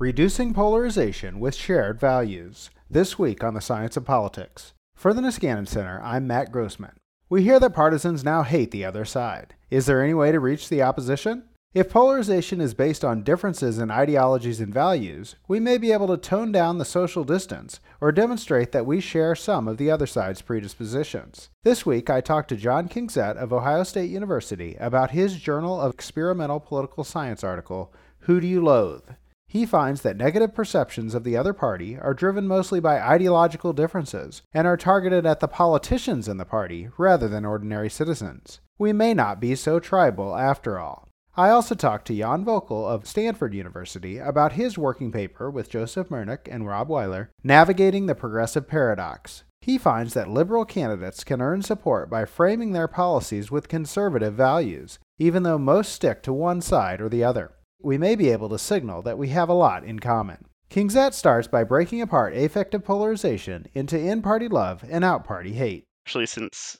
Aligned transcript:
Reducing 0.00 0.54
Polarization 0.54 1.40
with 1.40 1.54
Shared 1.54 2.00
Values. 2.00 2.70
This 2.88 3.18
week 3.18 3.44
on 3.44 3.52
the 3.52 3.60
Science 3.60 3.98
of 3.98 4.06
Politics. 4.06 4.72
For 4.94 5.12
the 5.12 5.20
Niskanen 5.20 5.68
Center, 5.68 6.00
I'm 6.02 6.26
Matt 6.26 6.50
Grossmann. 6.50 6.96
We 7.28 7.42
hear 7.42 7.60
that 7.60 7.74
partisans 7.74 8.24
now 8.24 8.42
hate 8.42 8.70
the 8.70 8.82
other 8.82 9.04
side. 9.04 9.56
Is 9.68 9.84
there 9.84 10.02
any 10.02 10.14
way 10.14 10.32
to 10.32 10.40
reach 10.40 10.70
the 10.70 10.80
opposition? 10.80 11.42
If 11.74 11.90
polarization 11.90 12.62
is 12.62 12.72
based 12.72 13.04
on 13.04 13.24
differences 13.24 13.78
in 13.78 13.90
ideologies 13.90 14.58
and 14.58 14.72
values, 14.72 15.36
we 15.46 15.60
may 15.60 15.76
be 15.76 15.92
able 15.92 16.06
to 16.06 16.16
tone 16.16 16.50
down 16.50 16.78
the 16.78 16.86
social 16.86 17.22
distance 17.22 17.78
or 18.00 18.10
demonstrate 18.10 18.72
that 18.72 18.86
we 18.86 19.02
share 19.02 19.34
some 19.34 19.68
of 19.68 19.76
the 19.76 19.90
other 19.90 20.06
side's 20.06 20.40
predispositions. 20.40 21.50
This 21.62 21.84
week, 21.84 22.08
I 22.08 22.22
talked 22.22 22.48
to 22.48 22.56
Jon 22.56 22.88
Kingzette 22.88 23.36
of 23.36 23.52
Ohio 23.52 23.82
State 23.82 24.08
University 24.08 24.76
about 24.80 25.10
his 25.10 25.36
Journal 25.36 25.78
of 25.78 25.92
Experimental 25.92 26.58
Political 26.58 27.04
Science 27.04 27.44
article, 27.44 27.92
Who 28.20 28.40
Do 28.40 28.46
You 28.46 28.64
Loathe? 28.64 29.04
He 29.50 29.66
finds 29.66 30.02
that 30.02 30.16
negative 30.16 30.54
perceptions 30.54 31.12
of 31.12 31.24
the 31.24 31.36
other 31.36 31.52
party 31.52 31.98
are 31.98 32.14
driven 32.14 32.46
mostly 32.46 32.78
by 32.78 33.00
ideological 33.00 33.72
differences 33.72 34.42
and 34.54 34.64
are 34.64 34.76
targeted 34.76 35.26
at 35.26 35.40
the 35.40 35.48
politicians 35.48 36.28
in 36.28 36.36
the 36.36 36.44
party 36.44 36.88
rather 36.96 37.26
than 37.26 37.44
ordinary 37.44 37.90
citizens. 37.90 38.60
We 38.78 38.92
may 38.92 39.12
not 39.12 39.40
be 39.40 39.56
so 39.56 39.80
tribal 39.80 40.36
after 40.36 40.78
all. 40.78 41.08
I 41.36 41.50
also 41.50 41.74
talked 41.74 42.06
to 42.06 42.16
Jan 42.16 42.44
Voelkel 42.44 42.88
of 42.88 43.08
Stanford 43.08 43.52
University 43.52 44.18
about 44.18 44.52
his 44.52 44.78
working 44.78 45.10
paper 45.10 45.50
with 45.50 45.68
Joseph 45.68 46.10
Mernyk 46.10 46.46
and 46.48 46.68
Robb 46.68 46.88
Willer, 46.88 47.30
Navigating 47.42 48.06
the 48.06 48.14
Progressive 48.14 48.68
Paradox. 48.68 49.42
He 49.62 49.78
finds 49.78 50.14
that 50.14 50.30
liberal 50.30 50.64
candidates 50.64 51.24
can 51.24 51.42
earn 51.42 51.62
support 51.62 52.08
by 52.08 52.24
framing 52.24 52.70
their 52.70 52.86
policies 52.86 53.50
with 53.50 53.66
conservative 53.66 54.34
values, 54.34 55.00
even 55.18 55.42
though 55.42 55.58
most 55.58 55.90
stick 55.92 56.22
to 56.22 56.32
one 56.32 56.60
side 56.60 57.00
or 57.00 57.08
the 57.08 57.24
other. 57.24 57.50
We 57.82 57.96
may 57.96 58.14
be 58.14 58.28
able 58.30 58.50
to 58.50 58.58
signal 58.58 59.00
that 59.02 59.16
we 59.16 59.28
have 59.28 59.48
a 59.48 59.54
lot 59.54 59.84
in 59.84 60.00
common. 60.00 60.44
Kingzette 60.70 61.14
starts 61.14 61.48
by 61.48 61.64
breaking 61.64 62.02
apart 62.02 62.36
affective 62.36 62.84
polarization 62.84 63.66
into 63.74 63.98
in 63.98 64.22
party 64.22 64.48
love 64.48 64.84
and 64.88 65.02
out 65.02 65.24
party 65.24 65.52
hate. 65.52 65.86
Actually, 66.06 66.26
since 66.26 66.76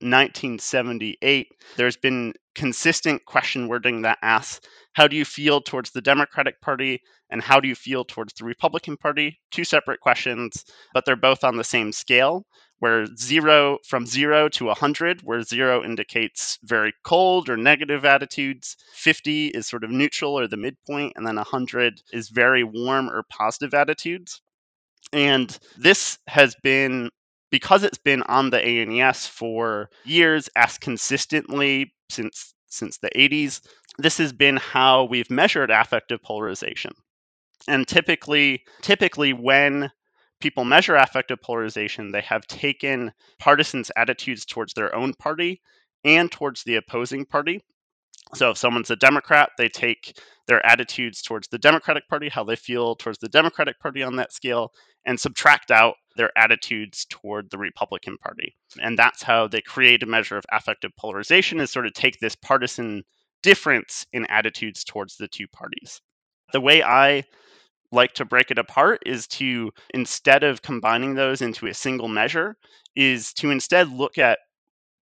1978, 0.00 1.48
there's 1.76 1.96
been 1.96 2.32
consistent 2.54 3.24
question 3.26 3.68
wording 3.68 4.02
that 4.02 4.18
asks, 4.22 4.66
How 4.94 5.06
do 5.06 5.16
you 5.16 5.24
feel 5.24 5.60
towards 5.60 5.90
the 5.90 6.00
Democratic 6.00 6.60
Party 6.60 7.02
and 7.30 7.42
how 7.42 7.60
do 7.60 7.68
you 7.68 7.74
feel 7.74 8.04
towards 8.04 8.32
the 8.34 8.44
Republican 8.44 8.96
Party? 8.96 9.38
Two 9.50 9.64
separate 9.64 10.00
questions, 10.00 10.64
but 10.94 11.04
they're 11.04 11.14
both 11.14 11.44
on 11.44 11.56
the 11.56 11.64
same 11.64 11.92
scale. 11.92 12.46
Where 12.80 13.06
zero 13.16 13.78
from 13.84 14.06
zero 14.06 14.48
to 14.50 14.66
100, 14.66 15.22
where 15.22 15.42
zero 15.42 15.84
indicates 15.84 16.58
very 16.62 16.92
cold 17.02 17.48
or 17.48 17.56
negative 17.56 18.04
attitudes, 18.04 18.76
50 18.94 19.48
is 19.48 19.66
sort 19.66 19.82
of 19.82 19.90
neutral 19.90 20.38
or 20.38 20.46
the 20.46 20.56
midpoint, 20.56 21.14
and 21.16 21.26
then 21.26 21.36
100 21.36 22.02
is 22.12 22.28
very 22.28 22.62
warm 22.62 23.10
or 23.10 23.24
positive 23.28 23.74
attitudes. 23.74 24.40
And 25.12 25.58
this 25.76 26.18
has 26.28 26.54
been 26.62 27.10
because 27.50 27.82
it's 27.82 27.98
been 27.98 28.22
on 28.24 28.50
the 28.50 28.64
ANES 28.64 29.26
for 29.26 29.88
years, 30.04 30.48
asked 30.54 30.80
consistently 30.80 31.94
since 32.10 32.54
since 32.70 32.98
the 32.98 33.10
80s, 33.16 33.62
this 33.98 34.18
has 34.18 34.32
been 34.32 34.56
how 34.56 35.04
we've 35.04 35.30
measured 35.30 35.70
affective 35.70 36.22
polarization. 36.22 36.92
And 37.66 37.88
typically, 37.88 38.62
typically 38.82 39.32
when 39.32 39.90
people 40.40 40.64
measure 40.64 40.96
affective 40.96 41.40
polarization, 41.40 42.10
they 42.10 42.20
have 42.22 42.46
taken 42.46 43.12
partisans' 43.38 43.90
attitudes 43.96 44.44
towards 44.44 44.74
their 44.74 44.94
own 44.94 45.14
party 45.14 45.60
and 46.04 46.30
towards 46.30 46.62
the 46.62 46.76
opposing 46.76 47.24
party. 47.24 47.60
So 48.34 48.50
if 48.50 48.58
someone's 48.58 48.90
a 48.90 48.96
Democrat, 48.96 49.50
they 49.56 49.68
take 49.68 50.18
their 50.46 50.64
attitudes 50.66 51.22
towards 51.22 51.48
the 51.48 51.58
Democratic 51.58 52.08
Party, 52.08 52.28
how 52.28 52.44
they 52.44 52.56
feel 52.56 52.94
towards 52.96 53.18
the 53.18 53.28
Democratic 53.28 53.78
Party 53.80 54.02
on 54.02 54.16
that 54.16 54.32
scale, 54.32 54.72
and 55.06 55.18
subtract 55.18 55.70
out 55.70 55.94
their 56.16 56.36
attitudes 56.36 57.06
toward 57.08 57.50
the 57.50 57.58
Republican 57.58 58.18
Party. 58.18 58.54
And 58.80 58.98
that's 58.98 59.22
how 59.22 59.48
they 59.48 59.62
create 59.62 60.02
a 60.02 60.06
measure 60.06 60.36
of 60.36 60.44
affective 60.52 60.90
polarization 60.98 61.60
is 61.60 61.70
sort 61.70 61.86
of 61.86 61.94
take 61.94 62.18
this 62.18 62.34
partisan 62.34 63.02
difference 63.42 64.04
in 64.12 64.26
attitudes 64.26 64.84
towards 64.84 65.16
the 65.16 65.28
two 65.28 65.46
parties. 65.48 66.00
The 66.52 66.60
way 66.60 66.82
I 66.82 67.24
like 67.90 68.12
to 68.14 68.24
break 68.24 68.50
it 68.50 68.58
apart 68.58 69.02
is 69.06 69.26
to 69.26 69.72
instead 69.94 70.44
of 70.44 70.62
combining 70.62 71.14
those 71.14 71.40
into 71.42 71.66
a 71.66 71.74
single 71.74 72.08
measure 72.08 72.56
is 72.94 73.32
to 73.34 73.50
instead 73.50 73.90
look 73.90 74.18
at 74.18 74.38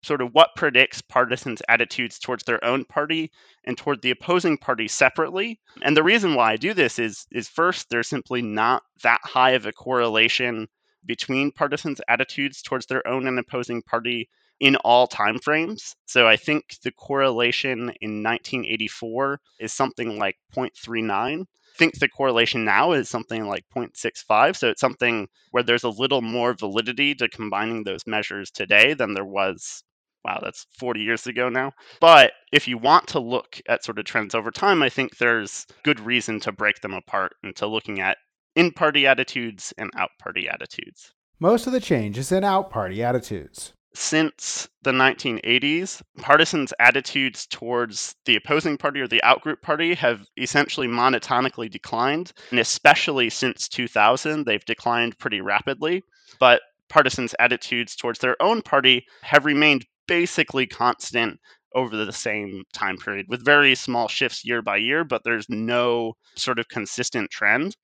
sort 0.03 0.21
of 0.21 0.35
what 0.35 0.55
predicts 0.55 1.01
partisans' 1.01 1.63
attitudes 1.69 2.19
towards 2.19 2.45
their 2.45 2.63
own 2.63 2.85
party 2.85 3.31
and 3.65 3.79
toward 3.79 4.03
the 4.03 4.11
opposing 4.11 4.59
party 4.59 4.87
separately. 4.87 5.59
And 5.83 5.97
the 5.97 6.03
reason 6.03 6.35
why 6.35 6.53
I 6.53 6.57
do 6.57 6.75
this 6.75 6.99
is 6.99 7.27
is 7.33 7.49
first 7.49 7.89
there's 7.89 8.09
simply 8.09 8.43
not 8.43 8.83
that 9.03 9.21
high 9.25 9.53
of 9.53 9.67
a 9.67 9.73
correlation 9.73 10.69
between 11.07 11.53
partisans' 11.53 12.01
attitudes 12.09 12.63
towards 12.63 12.87
their 12.87 13.07
own 13.07 13.27
and 13.27 13.39
opposing 13.39 13.83
party 13.83 14.29
in 14.61 14.77
all 14.77 15.07
time 15.07 15.39
frames. 15.39 15.97
So 16.07 16.29
I 16.29 16.37
think 16.37 16.77
the 16.83 16.93
correlation 16.93 17.93
in 18.01 18.23
1984 18.23 19.41
is 19.59 19.73
something 19.73 20.19
like 20.19 20.37
0.39. 20.55 21.47
Think 21.77 21.99
the 21.99 22.09
correlation 22.09 22.65
now 22.65 22.93
is 22.93 23.09
something 23.09 23.47
like 23.47 23.65
0.65. 23.75 24.57
So 24.57 24.71
it's 24.71 24.81
something 24.81 25.29
where 25.51 25.63
there's 25.63 25.85
a 25.85 25.89
little 25.89 26.23
more 26.23 26.55
validity 26.55 27.15
to 27.17 27.29
combining 27.29 27.85
those 27.85 28.07
measures 28.07 28.51
today 28.51 28.95
than 28.95 29.15
there 29.15 29.25
was 29.25 29.83
wow, 30.25 30.41
that's 30.43 30.67
40 30.79 31.01
years 31.01 31.27
ago 31.27 31.49
now. 31.49 31.73
But 32.01 32.33
if 32.53 32.67
you 32.67 32.79
want 32.79 33.07
to 33.09 33.21
look 33.21 33.61
at 33.69 33.85
sort 33.85 33.99
of 33.99 34.07
trends 34.07 34.35
over 34.35 34.51
time, 34.51 34.83
I 34.83 34.89
think 34.89 35.19
there's 35.19 35.67
good 35.83 36.01
reason 36.01 36.41
to 36.41 36.53
break 36.53 36.81
them 36.81 36.95
apart 36.95 37.33
into 37.43 37.67
looking 37.67 38.01
at 38.01 38.17
in 38.57 38.71
party 38.73 39.07
attitudes 39.07 39.75
and 39.79 39.91
out 39.97 40.11
party 40.19 40.49
attitudes. 40.49 41.13
Most 41.41 41.67
of 41.67 41.73
the 41.73 41.81
change 41.81 42.17
is 42.17 42.33
in 42.33 42.45
out 42.45 42.71
party 42.71 43.03
attitudes. 43.03 43.73
Since 43.97 44.69
the 44.83 44.91
1980s, 44.91 46.03
partisans' 46.19 46.75
attitudes 46.81 47.47
towards 47.47 48.17
the 48.25 48.35
opposing 48.35 48.77
party 48.77 49.01
or 49.01 49.07
the 49.07 49.23
outgroup 49.25 49.63
party 49.63 49.95
have 49.95 50.27
essentially 50.37 50.89
monotonically 50.89 51.71
declined. 51.71 52.33
And 52.51 52.59
especially 52.59 53.31
since 53.31 53.69
2000, 53.69 54.45
they've 54.45 54.65
declined 54.65 55.19
pretty 55.19 55.41
rapidly. 55.41 56.03
But 56.41 56.61
partisans' 56.89 57.37
attitudes 57.39 57.95
towards 57.95 58.19
their 58.19 58.37
own 58.43 58.63
party 58.63 59.07
have 59.23 59.45
remained 59.45 59.87
basically 60.09 60.67
constant 60.67 61.39
over 61.75 61.97
the 61.97 62.13
same 62.13 62.65
time 62.73 62.97
period 62.97 63.27
with 63.29 63.45
very 63.45 63.75
small 63.75 64.09
shifts 64.09 64.45
year 64.45 64.61
by 64.61 64.77
year, 64.77 65.05
but 65.05 65.23
there's 65.25 65.49
no 65.49 66.17
sort 66.37 66.59
of 66.59 66.69
consistent 66.69 67.31
trend. 67.31 67.77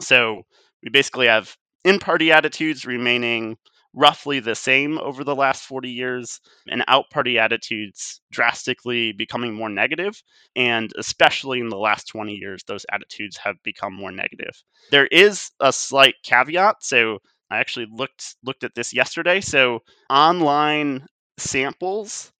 So 0.00 0.42
we 0.82 0.90
basically 0.90 1.26
have 1.26 1.56
in 1.84 1.98
party 1.98 2.32
attitudes 2.32 2.84
remaining 2.84 3.56
roughly 3.94 4.40
the 4.40 4.54
same 4.54 4.98
over 4.98 5.24
the 5.24 5.34
last 5.34 5.64
40 5.64 5.90
years, 5.90 6.40
and 6.68 6.84
out 6.88 7.10
party 7.10 7.38
attitudes 7.38 8.20
drastically 8.30 9.12
becoming 9.12 9.54
more 9.54 9.68
negative, 9.68 10.22
and 10.56 10.92
especially 10.98 11.60
in 11.60 11.68
the 11.68 11.78
last 11.78 12.08
20 12.08 12.34
years, 12.34 12.62
those 12.66 12.86
attitudes 12.92 13.36
have 13.36 13.56
become 13.62 13.94
more 13.94 14.12
negative. 14.12 14.62
There 14.90 15.06
is 15.06 15.50
a 15.60 15.72
slight 15.72 16.14
caveat. 16.22 16.76
So 16.82 17.18
I 17.50 17.58
actually 17.58 17.86
looked 17.90 18.36
looked 18.44 18.64
at 18.64 18.74
this 18.74 18.92
yesterday. 18.92 19.40
So 19.40 19.80
online 20.10 21.06
samples 21.38 22.32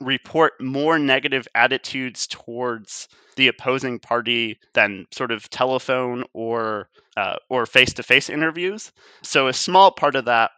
report 0.00 0.52
more 0.60 0.98
negative 0.98 1.48
attitudes 1.54 2.26
towards 2.28 3.08
the 3.36 3.48
opposing 3.48 3.98
party 3.98 4.58
than 4.74 5.06
sort 5.12 5.32
of 5.32 5.48
telephone 5.50 6.24
or 6.34 6.88
uh, 7.16 7.36
or 7.48 7.66
face-to-face 7.66 8.30
interviews. 8.30 8.92
So 9.22 9.48
a 9.48 9.52
small 9.52 9.90
part 9.90 10.14
of 10.14 10.26
that 10.26 10.52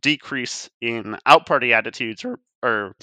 decrease 0.00 0.70
in 0.80 1.16
out 1.26 1.46
party 1.46 1.72
attitudes 1.72 2.24
or 2.24 2.38
or 2.62 2.94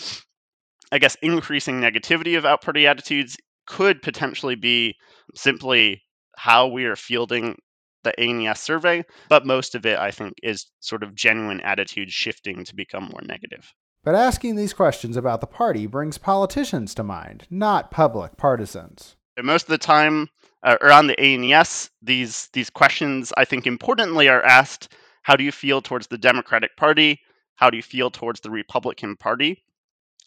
I 0.92 1.00
guess 1.00 1.18
increasing 1.22 1.82
negativity 1.82 2.38
of 2.38 2.46
out 2.46 2.62
party 2.62 2.88
attitudes 2.88 3.38
could 3.66 4.02
potentially 4.02 4.56
be 4.56 4.96
simply 5.36 6.02
how 6.38 6.68
we 6.68 6.86
are 6.86 6.96
fielding 6.96 7.58
the 8.04 8.18
ANES 8.20 8.60
survey, 8.60 9.04
but 9.28 9.46
most 9.46 9.76
of 9.76 9.86
it 9.86 10.00
I 10.00 10.12
think 10.12 10.34
is 10.44 10.68
sort 10.80 11.04
of 11.04 11.16
genuine 11.16 11.60
attitude 11.62 12.10
shifting 12.12 12.64
to 12.64 12.76
become 12.76 13.04
more 13.06 13.22
negative. 13.24 13.74
But 14.04 14.16
asking 14.16 14.56
these 14.56 14.74
questions 14.74 15.18
about 15.18 15.42
the 15.42 15.48
party 15.48 15.86
brings 15.88 16.18
politicians 16.18 16.96
to 16.96 17.04
mind, 17.04 17.46
not 17.50 17.92
public 17.92 18.38
partisans. 18.38 19.18
Most 19.42 19.64
of 19.64 19.70
the 19.70 19.78
time, 19.78 20.30
uh, 20.64 20.78
or 20.80 20.92
on 20.92 21.08
the 21.08 21.20
ANES, 21.20 21.90
these 22.02 22.48
these 22.54 22.70
questions, 22.70 23.34
I 23.36 23.44
think, 23.44 23.68
importantly, 23.68 24.30
are 24.30 24.44
asked: 24.44 24.88
How 25.28 25.36
do 25.36 25.44
you 25.44 25.52
feel 25.52 25.82
towards 25.82 26.08
the 26.08 26.18
Democratic 26.18 26.78
Party? 26.78 27.20
How 27.56 27.70
do 27.70 27.76
you 27.76 27.84
feel 27.84 28.10
towards 28.10 28.40
the 28.40 28.50
Republican 28.50 29.18
Party? 29.18 29.62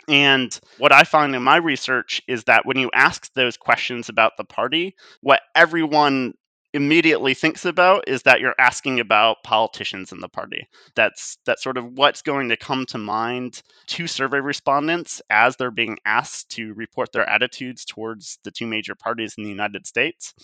And 0.08 0.60
what 0.76 0.92
I 0.92 1.04
find 1.04 1.34
in 1.34 1.42
my 1.42 1.56
research 1.56 2.20
is 2.28 2.44
that 2.44 2.66
when 2.66 2.76
you 2.76 2.90
ask 2.92 3.32
those 3.32 3.56
questions 3.56 4.10
about 4.10 4.36
the 4.36 4.44
party, 4.44 4.94
what 5.22 5.40
everyone 5.54 6.34
immediately 6.74 7.32
thinks 7.32 7.64
about 7.64 8.04
is 8.08 8.24
that 8.24 8.40
you're 8.40 8.54
asking 8.58 9.00
about 9.00 9.42
politicians 9.42 10.12
in 10.12 10.20
the 10.20 10.28
party. 10.28 10.68
That's 10.96 11.38
that's 11.46 11.62
sort 11.62 11.78
of 11.78 11.94
what's 11.94 12.20
going 12.20 12.50
to 12.50 12.58
come 12.58 12.84
to 12.86 12.98
mind 12.98 13.62
to 13.86 14.06
survey 14.06 14.40
respondents 14.40 15.22
as 15.30 15.56
they're 15.56 15.70
being 15.70 15.96
asked 16.04 16.50
to 16.50 16.74
report 16.74 17.10
their 17.12 17.26
attitudes 17.26 17.86
towards 17.86 18.38
the 18.44 18.50
two 18.50 18.66
major 18.66 18.94
parties 18.94 19.34
in 19.38 19.44
the 19.44 19.50
United 19.50 19.86
States. 19.86 20.34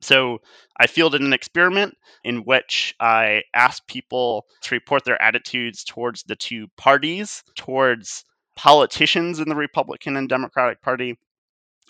So 0.00 0.38
I 0.78 0.86
fielded 0.86 1.22
an 1.22 1.32
experiment 1.32 1.96
in 2.24 2.38
which 2.44 2.94
I 3.00 3.42
asked 3.54 3.86
people 3.86 4.46
to 4.62 4.74
report 4.74 5.04
their 5.04 5.20
attitudes 5.20 5.84
towards 5.84 6.22
the 6.24 6.36
two 6.36 6.68
parties, 6.76 7.42
towards 7.56 8.24
politicians 8.56 9.40
in 9.40 9.48
the 9.48 9.56
Republican 9.56 10.16
and 10.16 10.28
Democratic 10.28 10.82
Party, 10.82 11.18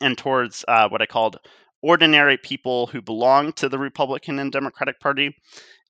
and 0.01 0.17
towards 0.17 0.65
uh, 0.69 0.89
what 0.89 1.03
I 1.03 1.07
called 1.07 1.39
ordinary 1.83 2.39
people 2.39 2.87
who 2.87 3.03
belong 3.03 3.53
to 3.53 3.69
the 3.69 3.79
Republican 3.79 4.39
and 4.39 4.51
Democratic 4.51 4.99
Party. 5.01 5.37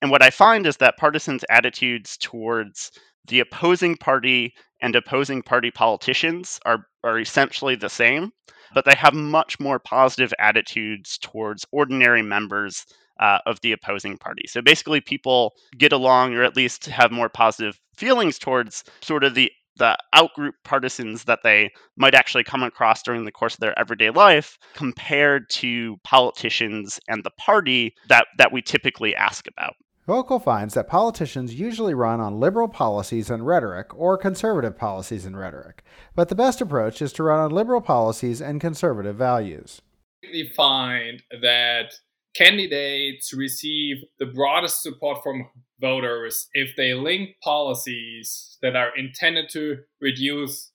And 0.01 0.11
what 0.11 0.21
I 0.21 0.29
find 0.29 0.67
is 0.67 0.77
that 0.77 0.97
partisans' 0.97 1.45
attitudes 1.49 2.17
towards 2.17 2.91
the 3.27 3.39
opposing 3.39 3.95
party 3.97 4.53
and 4.81 4.95
opposing 4.95 5.41
party 5.41 5.71
politicians 5.71 6.59
are, 6.65 6.85
are 7.03 7.19
essentially 7.19 7.75
the 7.75 7.89
same, 7.89 8.31
but 8.73 8.85
they 8.85 8.95
have 8.95 9.13
much 9.13 9.59
more 9.59 9.79
positive 9.79 10.33
attitudes 10.39 11.17
towards 11.17 11.65
ordinary 11.71 12.21
members 12.21 12.85
uh, 13.19 13.39
of 13.45 13.59
the 13.61 13.71
opposing 13.71 14.17
party. 14.17 14.43
So 14.47 14.61
basically, 14.61 15.01
people 15.01 15.53
get 15.77 15.93
along 15.93 16.33
or 16.35 16.43
at 16.43 16.57
least 16.57 16.85
have 16.87 17.11
more 17.11 17.29
positive 17.29 17.79
feelings 17.95 18.37
towards 18.37 18.83
sort 19.01 19.23
of 19.23 19.35
the 19.35 19.51
the 19.77 19.97
outgroup 20.15 20.53
partisans 20.63 21.25
that 21.25 21.39
they 21.43 21.69
might 21.97 22.15
actually 22.15 22.43
come 22.43 22.63
across 22.63 23.03
during 23.03 23.25
the 23.25 23.31
course 23.31 23.55
of 23.55 23.59
their 23.59 23.77
everyday 23.77 24.09
life 24.09 24.57
compared 24.73 25.49
to 25.49 25.97
politicians 26.03 26.99
and 27.09 27.23
the 27.23 27.31
party 27.31 27.93
that, 28.07 28.25
that 28.37 28.53
we 28.53 28.61
typically 28.61 29.13
ask 29.15 29.47
about. 29.47 29.73
Voelkel 30.07 30.43
finds 30.43 30.75
that 30.75 30.87
politicians 30.87 31.55
usually 31.55 31.95
run 31.95 32.21
on 32.21 32.39
liberal 32.39 32.67
policies 32.67 33.31
and 33.31 33.45
rhetoric 33.45 33.87
or 33.97 34.19
conservative 34.19 34.77
policies 34.77 35.25
and 35.25 35.35
rhetoric, 35.35 35.83
but 36.13 36.29
the 36.29 36.35
best 36.35 36.61
approach 36.61 37.01
is 37.01 37.11
to 37.13 37.23
run 37.23 37.39
on 37.39 37.49
liberal 37.49 37.81
policies 37.81 38.39
and 38.39 38.61
conservative 38.61 39.15
values. 39.15 39.81
We 40.21 40.51
find 40.55 41.23
that 41.41 41.95
candidates 42.35 43.33
receive 43.33 43.97
the 44.19 44.27
broadest 44.27 44.83
support 44.83 45.23
from 45.23 45.49
voters 45.81 46.49
if 46.53 46.75
they 46.75 46.93
link 46.93 47.31
policies 47.43 48.59
that 48.61 48.75
are 48.75 48.95
intended 48.95 49.49
to 49.53 49.77
reduce 50.01 50.71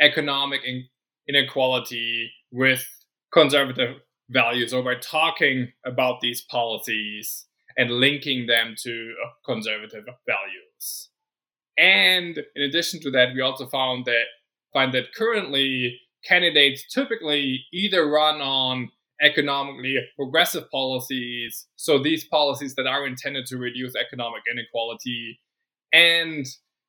economic 0.00 0.62
inequality 1.28 2.30
with 2.50 2.86
conservative 3.30 3.96
values. 4.30 4.72
Or 4.72 4.82
by 4.82 4.94
talking 4.94 5.72
about 5.84 6.20
these 6.22 6.40
policies 6.40 7.46
and 7.76 7.90
linking 7.90 8.46
them 8.46 8.74
to 8.82 9.14
uh, 9.24 9.28
conservative 9.44 10.04
values. 10.26 11.08
And 11.78 12.38
in 12.54 12.62
addition 12.62 13.00
to 13.00 13.10
that, 13.12 13.34
we 13.34 13.40
also 13.40 13.66
found 13.66 14.04
that 14.06 14.24
find 14.72 14.92
that 14.94 15.14
currently 15.14 16.00
candidates 16.24 16.84
typically 16.92 17.64
either 17.72 18.08
run 18.08 18.40
on 18.40 18.90
economically 19.22 19.96
progressive 20.16 20.70
policies, 20.70 21.66
so 21.76 21.98
these 21.98 22.24
policies 22.24 22.74
that 22.74 22.86
are 22.86 23.06
intended 23.06 23.46
to 23.46 23.58
reduce 23.58 23.94
economic 23.94 24.42
inequality, 24.50 25.40
and 25.92 26.46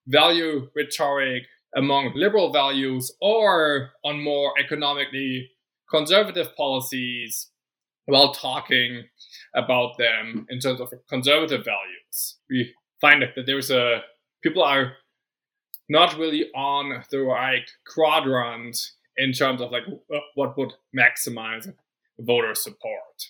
value 0.07 0.67
rhetoric 0.75 1.43
among 1.75 2.11
liberal 2.15 2.51
values, 2.51 3.13
or 3.21 3.91
on 4.03 4.23
more 4.23 4.53
economically 4.59 5.49
conservative 5.89 6.55
policies 6.55 7.49
while 8.05 8.33
talking 8.33 9.03
about 9.55 9.97
them 9.97 10.45
in 10.49 10.59
terms 10.59 10.79
of 10.79 10.93
conservative 11.09 11.65
values. 11.65 12.37
We 12.49 12.73
find 12.99 13.21
that 13.21 13.45
there's 13.45 13.71
a 13.71 14.01
people 14.41 14.63
are 14.63 14.93
not 15.89 16.17
really 16.17 16.49
on 16.55 17.03
the 17.11 17.19
right 17.19 17.69
quadrant 17.85 18.77
in 19.17 19.33
terms 19.33 19.61
of 19.61 19.71
like 19.71 19.83
what 20.35 20.57
would 20.57 20.73
maximize 20.97 21.71
voter 22.19 22.55
support. 22.55 23.27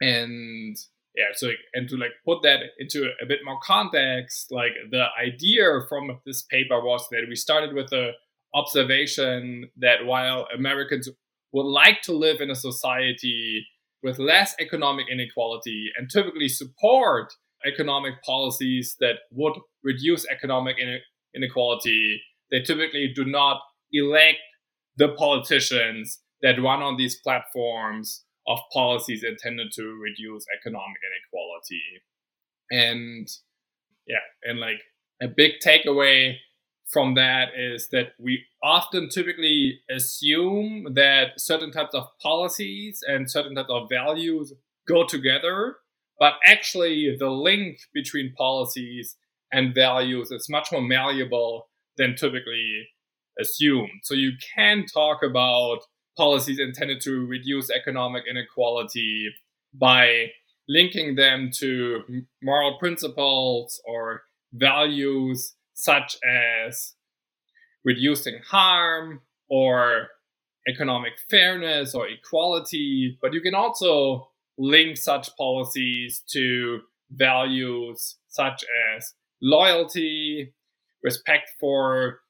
And 0.00 0.76
yeah, 1.14 1.28
so 1.34 1.50
and 1.74 1.88
to 1.88 1.96
like 1.96 2.10
put 2.24 2.42
that 2.42 2.60
into 2.78 3.10
a 3.22 3.26
bit 3.26 3.40
more 3.44 3.58
context, 3.62 4.50
like 4.50 4.72
the 4.90 5.06
idea 5.20 5.80
from 5.88 6.18
this 6.26 6.42
paper 6.42 6.80
was 6.80 7.06
that 7.10 7.26
we 7.28 7.36
started 7.36 7.74
with 7.74 7.90
the 7.90 8.10
observation 8.54 9.70
that 9.76 10.04
while 10.04 10.48
Americans 10.54 11.08
would 11.52 11.66
like 11.66 12.02
to 12.02 12.12
live 12.12 12.40
in 12.40 12.50
a 12.50 12.56
society 12.56 13.66
with 14.04 14.18
less 14.18 14.54
economic 14.60 15.06
inequality 15.10 15.88
and 15.98 16.10
typically 16.10 16.48
support 16.48 17.32
economic 17.66 18.22
policies 18.22 18.96
that 19.00 19.14
would 19.32 19.54
reduce 19.82 20.26
economic 20.30 20.76
inequality, 21.34 22.20
they 22.50 22.60
typically 22.60 23.10
do 23.12 23.24
not 23.24 23.62
elect 23.92 24.38
the 24.98 25.08
politicians 25.08 26.20
that 26.42 26.60
run 26.62 26.82
on 26.82 26.98
these 26.98 27.18
platforms 27.20 28.24
of 28.46 28.58
policies 28.74 29.24
intended 29.24 29.68
to 29.72 29.98
reduce 30.02 30.44
economic 30.60 31.00
inequality. 31.10 31.82
And 32.70 33.26
yeah, 34.06 34.18
and 34.42 34.60
like 34.60 34.82
a 35.22 35.28
big 35.34 35.52
takeaway 35.64 36.36
from 36.86 37.14
that 37.14 37.48
is 37.56 37.88
that 37.88 38.12
we 38.18 38.44
often 38.62 39.08
typically 39.08 39.80
assume 39.90 40.94
that 40.94 41.40
certain 41.40 41.70
types 41.70 41.94
of 41.94 42.06
policies 42.22 43.00
and 43.06 43.30
certain 43.30 43.54
types 43.54 43.70
of 43.70 43.88
values 43.88 44.52
go 44.86 45.06
together, 45.06 45.76
but 46.18 46.34
actually 46.44 47.16
the 47.18 47.30
link 47.30 47.78
between 47.92 48.34
policies 48.36 49.16
and 49.52 49.74
values 49.74 50.30
is 50.30 50.48
much 50.48 50.70
more 50.72 50.82
malleable 50.82 51.68
than 51.96 52.16
typically 52.16 52.86
assumed. 53.40 53.90
So 54.02 54.14
you 54.14 54.32
can 54.54 54.84
talk 54.86 55.22
about 55.22 55.78
policies 56.16 56.58
intended 56.58 57.00
to 57.02 57.26
reduce 57.26 57.70
economic 57.70 58.24
inequality 58.28 59.30
by 59.72 60.30
linking 60.68 61.16
them 61.16 61.50
to 61.58 62.02
moral 62.42 62.78
principles 62.78 63.80
or 63.84 64.22
values 64.52 65.54
such 65.74 66.16
as 66.24 66.94
reducing 67.84 68.38
harm 68.48 69.20
or 69.48 70.08
economic 70.68 71.12
fairness 71.28 71.94
or 71.94 72.08
equality, 72.08 73.18
but 73.20 73.32
you 73.34 73.40
can 73.40 73.54
also 73.54 74.30
link 74.56 74.96
such 74.96 75.36
policies 75.36 76.22
to 76.30 76.80
values 77.10 78.16
such 78.28 78.64
as 78.96 79.12
loyalty, 79.42 80.54
respect 81.02 81.50
for 81.60 82.20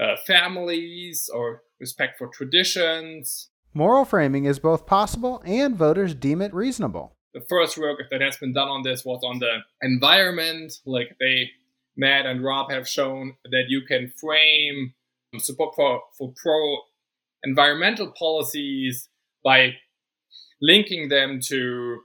uh, 0.00 0.16
families, 0.26 1.28
or 1.32 1.62
respect 1.80 2.18
for 2.18 2.28
traditions. 2.28 3.50
Moral 3.74 4.04
framing 4.04 4.46
is 4.46 4.58
both 4.58 4.86
possible 4.86 5.42
and 5.44 5.76
voters 5.76 6.14
deem 6.14 6.40
it 6.40 6.54
reasonable. 6.54 7.16
The 7.34 7.44
first 7.48 7.76
work 7.76 7.98
that 8.10 8.22
has 8.22 8.38
been 8.38 8.54
done 8.54 8.68
on 8.68 8.82
this 8.82 9.04
was 9.04 9.20
on 9.22 9.38
the 9.38 9.58
environment, 9.82 10.72
like 10.86 11.16
they 11.20 11.50
Matt 11.96 12.26
and 12.26 12.44
Robb 12.44 12.70
have 12.70 12.88
shown 12.88 13.34
that 13.44 13.64
you 13.68 13.82
can 13.82 14.12
frame 14.20 14.94
support 15.38 15.74
for, 15.74 16.00
for 16.16 16.32
pro 16.42 16.78
environmental 17.42 18.12
policies 18.18 19.08
by 19.44 19.72
linking 20.60 21.08
them 21.08 21.40
to, 21.40 22.00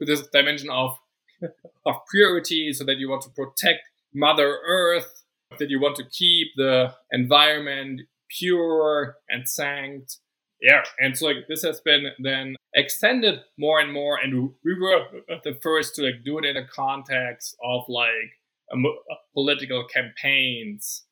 this 0.00 0.26
dimension 0.32 0.70
of, 0.70 0.96
of 1.86 1.94
purity 2.10 2.72
so 2.72 2.84
that 2.84 2.96
you 2.98 3.08
want 3.08 3.22
to 3.22 3.30
protect 3.30 3.80
Mother 4.14 4.58
Earth, 4.66 5.24
that 5.58 5.70
you 5.70 5.80
want 5.80 5.96
to 5.96 6.04
keep 6.04 6.48
the 6.56 6.94
environment 7.10 8.02
pure 8.28 9.16
and 9.28 9.48
sanct. 9.48 10.18
Yeah, 10.60 10.82
and 10.98 11.16
so 11.16 11.26
like 11.26 11.48
this 11.48 11.62
has 11.62 11.80
been 11.80 12.06
then 12.20 12.54
extended 12.74 13.40
more 13.58 13.80
and 13.80 13.92
more, 13.92 14.18
and 14.22 14.50
we 14.64 14.78
were 14.78 15.04
the 15.42 15.58
first 15.60 15.96
to 15.96 16.02
like 16.02 16.24
do 16.24 16.38
it 16.38 16.44
in 16.44 16.56
a 16.56 16.66
context 16.66 17.56
of 17.64 17.82
like 17.88 18.38
Uh, 18.72 19.14
political 19.34 19.84
campaigns. 19.86 21.04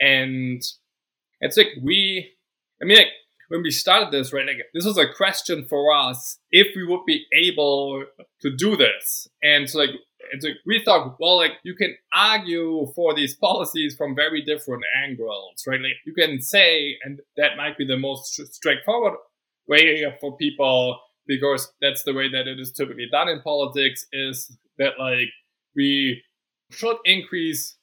And 0.00 0.62
it's 1.40 1.56
like 1.56 1.68
we, 1.82 2.32
I 2.82 2.84
mean, 2.84 2.98
like 2.98 3.08
when 3.48 3.62
we 3.62 3.70
started 3.70 4.12
this, 4.12 4.32
right, 4.32 4.46
like 4.46 4.58
this 4.74 4.84
was 4.84 4.98
a 4.98 5.12
question 5.14 5.66
for 5.68 5.94
us 5.94 6.38
if 6.50 6.74
we 6.76 6.84
would 6.84 7.04
be 7.06 7.24
able 7.34 8.04
to 8.42 8.56
do 8.56 8.76
this. 8.76 9.28
And 9.42 9.68
so, 9.68 9.78
like, 9.78 9.90
it's 10.32 10.44
like 10.44 10.56
we 10.66 10.82
thought, 10.84 11.16
well, 11.20 11.36
like 11.36 11.52
you 11.62 11.74
can 11.74 11.96
argue 12.12 12.92
for 12.94 13.14
these 13.14 13.34
policies 13.34 13.94
from 13.96 14.16
very 14.16 14.42
different 14.42 14.82
angles, 15.04 15.64
right? 15.66 15.80
Like 15.80 15.92
you 16.04 16.14
can 16.14 16.40
say, 16.40 16.96
and 17.04 17.20
that 17.36 17.56
might 17.56 17.78
be 17.78 17.86
the 17.86 17.98
most 17.98 18.34
straightforward 18.52 19.14
way 19.68 20.04
for 20.20 20.36
people 20.36 20.98
because 21.26 21.72
that's 21.80 22.02
the 22.02 22.14
way 22.14 22.28
that 22.30 22.46
it 22.46 22.58
is 22.58 22.72
typically 22.72 23.08
done 23.10 23.28
in 23.28 23.40
politics 23.42 24.06
is 24.12 24.56
that 24.78 24.92
like 24.98 25.28
we 25.74 26.22
should 26.70 26.96
increase 27.04 27.76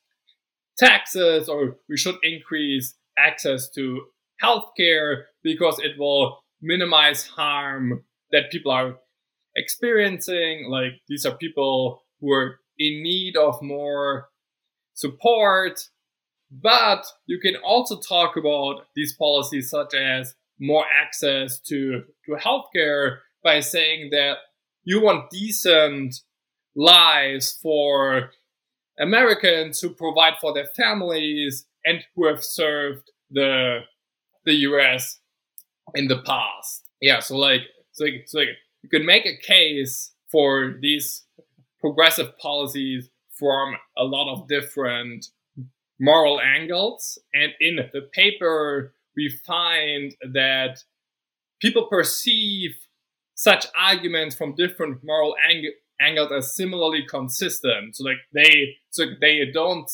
taxes 0.77 1.49
or 1.49 1.77
we 1.87 1.97
should 1.97 2.17
increase 2.23 2.95
access 3.17 3.69
to 3.69 4.01
healthcare 4.41 5.23
because 5.43 5.79
it 5.79 5.97
will 5.97 6.39
minimize 6.61 7.27
harm 7.27 8.03
that 8.31 8.51
people 8.51 8.71
are 8.71 8.97
experiencing. 9.55 10.67
Like 10.69 10.93
these 11.07 11.25
are 11.25 11.35
people 11.35 12.03
who 12.19 12.31
are 12.31 12.59
in 12.77 13.03
need 13.03 13.37
of 13.37 13.61
more 13.61 14.29
support. 14.93 15.89
But 16.51 17.05
you 17.25 17.39
can 17.39 17.55
also 17.57 17.99
talk 17.99 18.37
about 18.37 18.85
these 18.95 19.15
policies 19.15 19.69
such 19.69 19.93
as 19.95 20.35
more 20.59 20.85
access 20.93 21.59
to, 21.61 22.03
to 22.25 22.35
healthcare 22.35 23.17
by 23.43 23.59
saying 23.59 24.09
that 24.11 24.37
you 24.83 25.01
want 25.01 25.29
decent 25.31 26.15
lives 26.75 27.57
for 27.61 28.31
Americans 29.00 29.79
who 29.81 29.89
provide 29.89 30.33
for 30.39 30.53
their 30.53 30.67
families 30.75 31.65
and 31.85 32.03
who 32.15 32.27
have 32.27 32.43
served 32.43 33.12
the 33.31 33.79
the 34.45 34.53
US 34.53 35.19
in 35.95 36.07
the 36.07 36.19
past. 36.19 36.83
Yeah, 37.01 37.19
so 37.19 37.38
like 37.38 37.62
so 37.91 38.05
like, 38.05 38.23
so 38.27 38.39
like 38.39 38.50
you 38.81 38.89
could 38.89 39.05
make 39.05 39.25
a 39.25 39.38
case 39.38 40.12
for 40.31 40.75
these 40.81 41.23
progressive 41.79 42.38
policies 42.38 43.09
from 43.31 43.75
a 43.97 44.03
lot 44.03 44.31
of 44.31 44.47
different 44.47 45.27
moral 46.00 46.39
angles. 46.41 47.17
And 47.33 47.51
in 47.59 47.77
the 47.93 48.01
paper, 48.13 48.93
we 49.15 49.29
find 49.45 50.15
that 50.33 50.83
people 51.62 51.88
perceive 51.88 52.71
such 53.35 53.65
arguments 53.77 54.35
from 54.35 54.55
different 54.55 55.03
moral 55.03 55.35
ang- 55.50 55.73
angles 56.00 56.31
as 56.31 56.55
similarly 56.55 57.05
consistent. 57.07 57.95
So 57.95 58.03
like 58.03 58.17
they 58.33 58.75
so 58.93 59.05
they 59.19 59.39
don't 59.51 59.89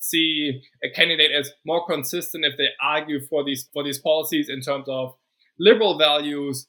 see 0.00 0.60
a 0.82 0.90
candidate 0.90 1.30
as 1.30 1.52
more 1.64 1.86
consistent 1.86 2.44
if 2.44 2.56
they 2.58 2.68
argue 2.82 3.20
for 3.28 3.44
these 3.44 3.68
for 3.72 3.84
these 3.84 3.98
policies 3.98 4.48
in 4.48 4.60
terms 4.60 4.86
of 4.88 5.14
liberal 5.58 5.96
values 5.98 6.66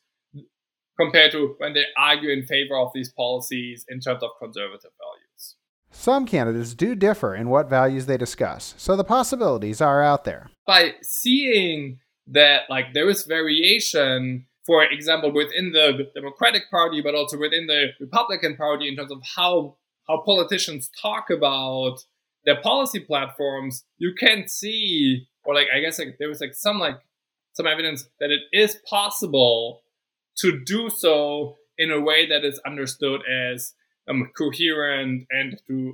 compared 1.00 1.31
to 1.31 1.55
when 1.57 1.73
they 1.73 1.85
argue 1.97 2.29
in 2.29 2.45
favor 2.45 2.77
of 2.77 2.91
these 2.93 3.11
policies 3.11 3.83
in 3.89 4.00
terms 4.00 4.21
of 4.21 4.29
conservative 4.39 4.91
values. 5.00 5.55
Some 5.89 6.25
candidates 6.25 6.73
do 6.73 6.93
differ 6.93 7.35
in 7.35 7.50
what 7.50 7.69
values 7.69 8.05
they 8.05 8.17
discuss, 8.17 8.75
so 8.77 8.95
the 8.95 9.03
possibilities 9.03 9.81
are 9.81 10.03
out 10.03 10.23
there. 10.23 10.50
By 10.67 10.93
seeing 11.01 12.00
that 12.27 12.63
like 12.69 12.93
there 12.93 13.09
is 13.09 13.25
variation, 13.25 14.45
for 14.65 14.83
example, 14.83 15.33
within 15.33 15.71
the 15.71 16.11
Democratic 16.13 16.69
Party, 16.69 17.01
but 17.01 17.15
also 17.15 17.39
within 17.39 17.65
the 17.67 17.88
Republican 18.00 18.55
Party 18.55 18.88
in 18.88 18.95
terms 18.95 19.11
of 19.11 19.19
how 19.35 19.77
how 20.12 20.22
politicians 20.25 20.89
talk 21.01 21.30
about 21.30 22.00
their 22.46 22.62
policy 22.62 23.00
platforms, 23.00 23.86
you 23.98 24.13
can 24.20 24.48
see, 24.48 25.27
or 25.46 25.56
like 25.56 25.68
I 25.74 25.80
guess 25.80 26.00
like 26.00 26.18
there 26.20 26.27
was 26.27 26.41
like 26.41 26.53
some 26.53 26.80
like 26.80 26.98
some 27.53 27.68
evidence 27.68 28.08
that 28.20 28.30
it 28.30 28.41
is 28.51 28.77
possible 28.89 29.82
to 30.38 30.60
do 30.65 30.89
so 30.89 31.58
in 31.77 31.91
a 31.91 32.00
way 32.00 32.27
that 32.27 32.44
is 32.44 32.60
understood 32.65 33.22
as 33.30 33.74
um, 34.10 34.30
coherent 34.38 35.25
and 35.30 35.60
to 35.68 35.94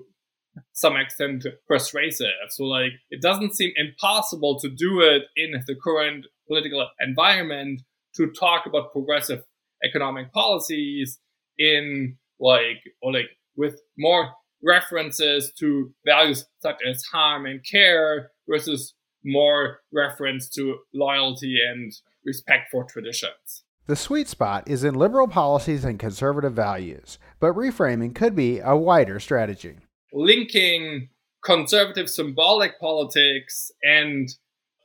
some 0.73 0.95
extent 0.95 1.45
persuasive. 1.67 2.27
So 2.49 2.63
like 2.63 2.93
it 3.09 3.21
doesn't 3.21 3.55
seem 3.55 3.71
impossible 3.75 4.59
to 4.59 4.69
do 4.69 5.01
it 5.01 5.23
in 5.35 5.51
the 5.65 5.75
current 5.75 6.25
political 6.47 6.87
environment 6.99 7.81
to 8.15 8.31
talk 8.31 8.65
about 8.65 8.93
progressive 8.93 9.43
economic 9.83 10.33
policies 10.33 11.19
in 11.59 12.17
like 12.39 12.81
or 13.01 13.13
like 13.13 13.29
with 13.57 13.81
more 13.97 14.29
references 14.63 15.51
to 15.59 15.91
values 16.05 16.45
such 16.61 16.77
as 16.87 17.03
harm 17.11 17.45
and 17.45 17.63
care 17.69 18.31
versus 18.47 18.93
more 19.25 19.79
reference 19.91 20.49
to 20.49 20.77
loyalty 20.93 21.57
and 21.67 21.91
respect 22.23 22.69
for 22.71 22.85
traditions. 22.85 23.63
The 23.87 23.95
sweet 23.95 24.27
spot 24.27 24.69
is 24.69 24.83
in 24.83 24.95
liberal 24.95 25.27
policies 25.27 25.85
and 25.85 25.97
conservative 25.97 26.53
values, 26.53 27.17
but 27.39 27.55
reframing 27.55 28.13
could 28.13 28.35
be 28.35 28.59
a 28.59 28.75
wider 28.75 29.19
strategy. 29.19 29.77
Linking 30.11 31.09
conservative 31.43 32.09
symbolic 32.09 32.79
politics 32.79 33.71
and 33.83 34.29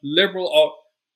liberal 0.05 0.47
or 0.47 0.73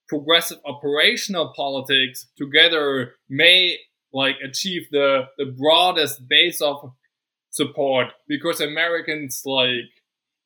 progressive 0.08 0.58
operational 0.64 1.52
politics 1.54 2.26
together 2.36 3.14
may 3.28 3.78
like 4.12 4.36
achieve 4.44 4.86
the, 4.90 5.26
the 5.38 5.46
broadest 5.46 6.26
base 6.28 6.60
of 6.60 6.92
support 7.56 8.08
because 8.28 8.60
Americans 8.60 9.42
like 9.44 9.90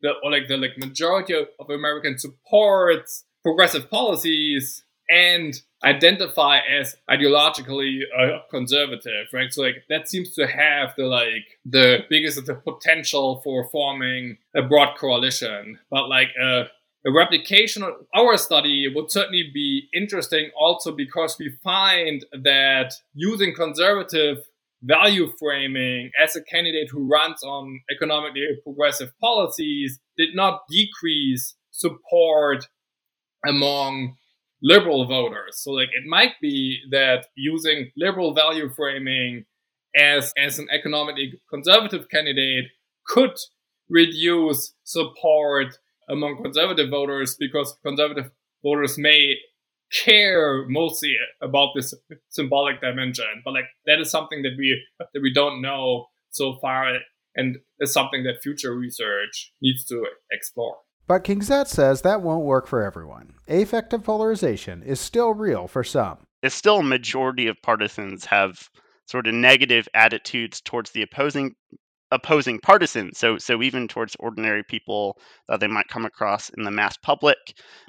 the 0.03 0.13
like 0.25 0.49
the 0.49 0.57
like 0.57 0.79
majority 0.79 1.35
of, 1.35 1.49
Americans 1.69 2.23
supports 2.23 3.25
progressive 3.43 3.91
policies 3.91 4.85
and 5.09 5.61
identify 5.85 6.59
as 6.59 6.95
ideologically 7.11 8.01
uh, 8.17 8.39
conservative, 8.51 9.27
right? 9.33 9.53
So 9.53 9.63
like 9.63 9.83
that 9.89 10.09
seems 10.09 10.35
to 10.35 10.47
have 10.47 10.95
the 10.97 11.05
like 11.05 11.59
the 11.65 12.05
biggest 12.09 12.45
the 12.47 12.55
potential 12.55 13.41
for 13.43 13.69
forming 13.71 14.39
a 14.55 14.63
broad 14.63 14.97
coalition. 14.97 15.79
But 15.91 16.09
like 16.09 16.29
uh, 16.41 16.65
a 17.07 17.13
replication 17.13 17.83
of 17.83 17.95
our 18.15 18.37
study 18.37 18.87
would 18.95 19.11
certainly 19.11 19.51
be 19.53 19.89
interesting 19.95 20.51
also 20.59 20.93
because 20.93 21.37
we 21.39 21.57
find 21.65 22.25
that 22.45 22.93
using 23.15 23.55
conservative 23.55 24.39
value 24.83 25.31
framing 25.39 26.11
as 26.23 26.37
a 26.37 26.43
candidate 26.43 26.89
who 26.91 27.07
runs 27.07 27.43
on 27.43 27.81
economically 27.95 28.47
progressive 28.65 29.11
policies 29.21 30.01
did 30.17 30.31
not 30.35 30.63
decrease 30.71 31.55
support 31.71 32.67
among 33.47 34.17
liberal 34.63 35.07
voters. 35.07 35.63
So 35.63 35.73
like 35.73 35.89
it 35.89 36.05
might 36.07 36.33
be 36.41 36.79
that 36.91 37.27
using 37.35 37.91
liberal 37.97 38.35
value 38.35 38.71
framing 38.71 39.45
as 39.97 40.33
as 40.37 40.59
an 40.59 40.69
economically 40.73 41.33
conservative 41.51 42.09
candidate 42.11 42.67
could 43.07 43.35
reduce 43.89 44.75
support 44.85 45.79
among 46.09 46.43
conservative 46.43 46.91
voters 46.91 47.37
because 47.39 47.77
conservative 47.85 48.31
voters 48.63 48.97
may 48.99 49.37
care 49.93 50.67
mostly 50.69 51.15
about 51.43 51.71
this 51.75 51.95
symbolic 52.29 52.81
dimension 52.81 53.43
but 53.45 53.53
like 53.53 53.65
that 53.87 54.01
is 54.01 54.11
something 54.11 54.43
that 54.43 54.55
we 54.57 54.81
that 54.99 55.21
we 55.21 55.33
don't 55.33 55.61
know 55.61 56.07
so 56.31 56.57
far 56.61 56.99
and 57.37 57.59
is 57.81 57.93
something 57.93 58.23
that 58.25 58.43
future 58.43 58.75
research 58.75 59.53
needs 59.61 59.85
to 59.85 60.05
explore 60.31 60.77
but 61.11 61.25
Kingzette 61.25 61.67
says 61.67 62.03
that 62.03 62.23
won't 62.23 62.45
work 62.45 62.69
for 62.69 62.85
everyone. 62.85 63.35
Affective 63.49 64.05
polarization 64.05 64.85
is 64.85 65.01
still 65.01 65.35
real 65.35 65.67
for 65.67 65.83
some. 65.83 66.19
It's 66.41 66.55
still 66.55 66.79
a 66.79 66.83
majority 66.85 67.49
of 67.49 67.61
partisans 67.63 68.25
have 68.27 68.69
sort 69.07 69.27
of 69.27 69.35
negative 69.35 69.89
attitudes 69.93 70.61
towards 70.61 70.93
the 70.93 71.03
opposing 71.03 71.57
opposing 72.13 72.61
partisans. 72.61 73.19
So 73.19 73.39
so 73.39 73.61
even 73.61 73.89
towards 73.89 74.17
ordinary 74.21 74.63
people 74.63 75.19
that 75.49 75.59
they 75.59 75.67
might 75.67 75.89
come 75.89 76.05
across 76.05 76.49
in 76.51 76.63
the 76.63 76.71
mass 76.71 76.97
public. 76.97 77.39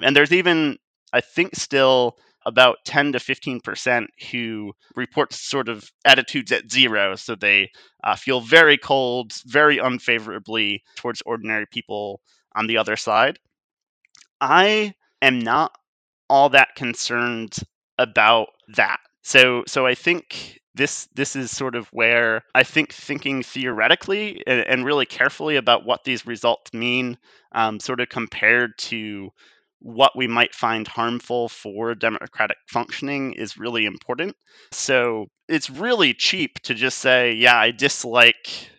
And 0.00 0.16
there's 0.16 0.32
even 0.32 0.78
I 1.12 1.20
think 1.20 1.54
still 1.56 2.16
about 2.44 2.78
10 2.84 3.12
to 3.12 3.20
15 3.20 3.60
percent 3.60 4.10
who 4.30 4.72
report 4.96 5.32
sort 5.32 5.68
of 5.68 5.90
attitudes 6.04 6.50
at 6.50 6.70
zero 6.70 7.14
so 7.14 7.34
they 7.36 7.70
uh, 8.02 8.16
feel 8.16 8.40
very 8.40 8.76
cold 8.76 9.32
very 9.46 9.78
unfavorably 9.78 10.82
towards 10.96 11.22
ordinary 11.24 11.66
people 11.66 12.20
on 12.54 12.66
the 12.66 12.76
other 12.76 12.96
side. 12.96 13.38
I 14.40 14.94
am 15.22 15.38
not 15.38 15.72
all 16.28 16.48
that 16.50 16.74
concerned 16.74 17.56
about 17.98 18.48
that. 18.74 18.98
So 19.22 19.62
so 19.66 19.86
I 19.86 19.94
think 19.94 20.58
this 20.74 21.08
this 21.14 21.36
is 21.36 21.50
sort 21.50 21.74
of 21.76 21.86
where 21.88 22.42
I 22.54 22.62
think 22.64 22.92
thinking 22.92 23.42
theoretically 23.42 24.42
and, 24.46 24.60
and 24.66 24.84
really 24.84 25.06
carefully 25.06 25.56
about 25.56 25.84
what 25.84 26.04
these 26.04 26.26
results 26.26 26.72
mean, 26.72 27.18
um, 27.52 27.78
sort 27.78 28.00
of 28.00 28.08
compared 28.08 28.76
to 28.78 29.30
what 29.82 30.16
we 30.16 30.28
might 30.28 30.54
find 30.54 30.86
harmful 30.86 31.48
for 31.48 31.94
democratic 31.94 32.56
functioning 32.68 33.32
is 33.32 33.58
really 33.58 33.84
important. 33.84 34.36
So 34.70 35.26
it's 35.48 35.68
really 35.68 36.14
cheap 36.14 36.60
to 36.60 36.74
just 36.74 36.98
say, 36.98 37.32
yeah, 37.32 37.58
I 37.58 37.72
dislike 37.72 38.70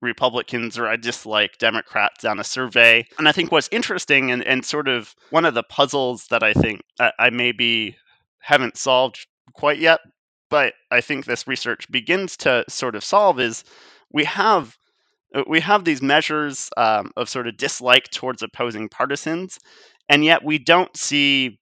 Republicans 0.00 0.78
or 0.78 0.86
I 0.86 0.96
dislike 0.96 1.58
Democrats 1.58 2.24
on 2.24 2.38
a 2.38 2.44
survey. 2.44 3.04
And 3.18 3.28
I 3.28 3.32
think 3.32 3.50
what's 3.50 3.68
interesting 3.72 4.30
and, 4.30 4.44
and 4.44 4.64
sort 4.64 4.88
of 4.88 5.14
one 5.30 5.44
of 5.44 5.54
the 5.54 5.64
puzzles 5.64 6.26
that 6.28 6.42
I 6.44 6.52
think 6.52 6.82
I, 7.00 7.12
I 7.18 7.30
maybe 7.30 7.96
haven't 8.40 8.76
solved 8.76 9.26
quite 9.54 9.78
yet, 9.78 10.00
but 10.48 10.74
I 10.90 11.00
think 11.00 11.24
this 11.24 11.46
research 11.48 11.90
begins 11.90 12.36
to 12.38 12.64
sort 12.68 12.94
of 12.94 13.04
solve 13.04 13.40
is 13.40 13.64
we 14.12 14.24
have 14.24 14.76
uh, 15.34 15.44
we 15.48 15.60
have 15.60 15.84
these 15.84 16.02
measures 16.02 16.68
um, 16.76 17.10
of 17.16 17.28
sort 17.28 17.46
of 17.46 17.56
dislike 17.56 18.10
towards 18.10 18.42
opposing 18.42 18.88
partisans, 18.88 19.58
and 20.08 20.24
yet 20.24 20.44
we 20.44 20.58
don't 20.58 20.94
see, 20.96 21.58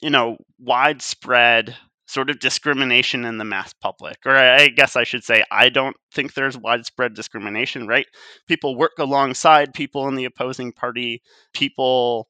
you 0.00 0.10
know, 0.10 0.36
widespread 0.58 1.76
sort 2.06 2.30
of 2.30 2.38
discrimination 2.38 3.24
in 3.24 3.38
the 3.38 3.44
mass 3.44 3.72
public. 3.72 4.18
Or 4.24 4.36
I 4.36 4.68
guess 4.68 4.96
I 4.96 5.04
should 5.04 5.24
say, 5.24 5.44
I 5.50 5.68
don't 5.68 5.96
think 6.14 6.34
there's 6.34 6.56
widespread 6.56 7.14
discrimination, 7.14 7.86
right? 7.86 8.06
People 8.46 8.76
work 8.76 8.92
alongside 8.98 9.74
people 9.74 10.06
in 10.08 10.14
the 10.14 10.24
opposing 10.24 10.72
party. 10.72 11.20
People 11.52 12.28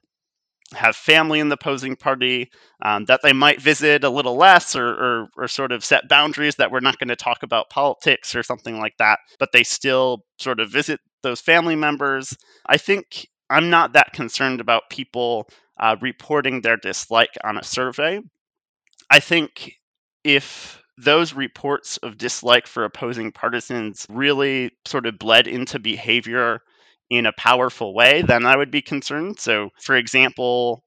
have 0.74 0.96
family 0.96 1.38
in 1.38 1.48
the 1.48 1.54
opposing 1.54 1.94
party 1.94 2.50
um, 2.82 3.04
that 3.04 3.20
they 3.22 3.32
might 3.32 3.60
visit 3.60 4.02
a 4.02 4.10
little 4.10 4.36
less 4.36 4.74
or, 4.74 4.88
or, 4.88 5.28
or 5.36 5.46
sort 5.46 5.70
of 5.70 5.84
set 5.84 6.08
boundaries 6.08 6.56
that 6.56 6.72
we're 6.72 6.80
not 6.80 6.98
going 6.98 7.08
to 7.08 7.16
talk 7.16 7.42
about 7.42 7.70
politics 7.70 8.34
or 8.34 8.42
something 8.42 8.78
like 8.78 8.96
that, 8.98 9.20
but 9.38 9.50
they 9.52 9.62
still 9.62 10.24
sort 10.40 10.58
of 10.58 10.70
visit 10.70 10.98
those 11.22 11.40
family 11.40 11.76
members. 11.76 12.36
I 12.66 12.78
think 12.78 13.28
I'm 13.50 13.70
not 13.70 13.92
that 13.92 14.12
concerned 14.12 14.60
about 14.60 14.90
people 14.90 15.48
uh, 15.78 15.96
reporting 16.00 16.60
their 16.60 16.76
dislike 16.76 17.36
on 17.44 17.56
a 17.58 17.64
survey. 17.64 18.20
I 19.10 19.20
think 19.20 19.72
if 20.24 20.82
those 20.98 21.34
reports 21.34 21.98
of 21.98 22.18
dislike 22.18 22.66
for 22.66 22.84
opposing 22.84 23.30
partisans 23.32 24.06
really 24.08 24.70
sort 24.86 25.06
of 25.06 25.18
bled 25.18 25.46
into 25.46 25.78
behavior 25.78 26.60
in 27.10 27.26
a 27.26 27.32
powerful 27.32 27.94
way, 27.94 28.22
then 28.22 28.46
I 28.46 28.56
would 28.56 28.70
be 28.70 28.82
concerned. 28.82 29.38
So, 29.38 29.70
for 29.80 29.96
example, 29.96 30.82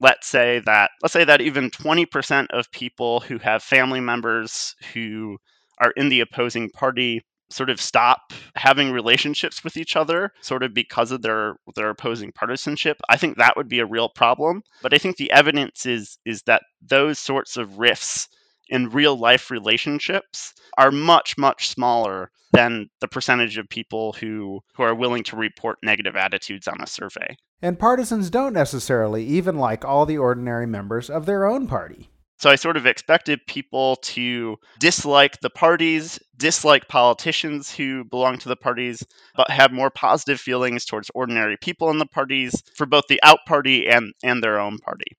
let's 0.00 0.26
say 0.26 0.60
that 0.66 0.90
let's 1.02 1.12
say 1.12 1.24
that 1.24 1.40
even 1.40 1.70
20% 1.70 2.46
of 2.50 2.70
people 2.72 3.20
who 3.20 3.38
have 3.38 3.62
family 3.62 4.00
members 4.00 4.74
who 4.92 5.38
are 5.78 5.92
in 5.96 6.08
the 6.08 6.20
opposing 6.20 6.70
party 6.70 7.22
sort 7.52 7.70
of 7.70 7.80
stop 7.80 8.32
having 8.56 8.90
relationships 8.90 9.62
with 9.64 9.76
each 9.76 9.96
other 9.96 10.32
sort 10.40 10.62
of 10.62 10.74
because 10.74 11.10
of 11.10 11.22
their 11.22 11.56
their 11.76 11.90
opposing 11.90 12.32
partisanship 12.32 13.00
i 13.08 13.16
think 13.16 13.36
that 13.36 13.56
would 13.56 13.68
be 13.68 13.78
a 13.78 13.86
real 13.86 14.08
problem. 14.08 14.62
But 14.82 14.94
i 14.94 14.98
think 14.98 15.16
the 15.16 15.30
evidence 15.30 15.86
is 15.86 16.18
is 16.24 16.42
that 16.42 16.62
those 16.80 17.18
sorts 17.18 17.56
of 17.56 17.78
rifts 17.78 18.28
in 18.68 18.88
real 18.88 19.16
life 19.16 19.50
relationships 19.50 20.54
are 20.78 20.90
much 20.90 21.36
much 21.36 21.68
smaller 21.68 22.30
than 22.52 22.88
the 23.00 23.08
percentage 23.08 23.58
of 23.58 23.68
people 23.68 24.12
who 24.14 24.60
who 24.74 24.82
are 24.82 24.94
willing 24.94 25.24
to 25.24 25.36
report 25.36 25.78
negative 25.82 26.16
attitudes 26.16 26.68
on 26.68 26.80
a 26.80 26.86
survey. 26.86 27.36
And 27.60 27.78
partisans 27.78 28.28
don't 28.28 28.52
necessarily 28.52 29.24
even 29.24 29.56
like 29.56 29.84
all 29.84 30.04
the 30.04 30.18
ordinary 30.18 30.66
members 30.66 31.08
of 31.08 31.26
their 31.26 31.46
own 31.46 31.66
party 31.66 32.11
so 32.42 32.50
I 32.50 32.56
sort 32.56 32.76
of 32.76 32.86
expected 32.86 33.46
people 33.46 33.94
to 34.02 34.56
dislike 34.80 35.40
the 35.42 35.48
parties, 35.48 36.18
dislike 36.36 36.88
politicians 36.88 37.72
who 37.72 38.02
belong 38.02 38.38
to 38.38 38.48
the 38.48 38.56
parties, 38.56 39.06
but 39.36 39.48
have 39.48 39.70
more 39.70 39.90
positive 39.90 40.40
feelings 40.40 40.84
towards 40.84 41.08
ordinary 41.14 41.56
people 41.56 41.88
in 41.90 41.98
the 41.98 42.06
parties 42.06 42.60
for 42.74 42.84
both 42.84 43.04
the 43.08 43.22
out 43.22 43.38
party 43.46 43.88
and, 43.88 44.12
and 44.24 44.42
their 44.42 44.58
own 44.58 44.78
party. 44.78 45.16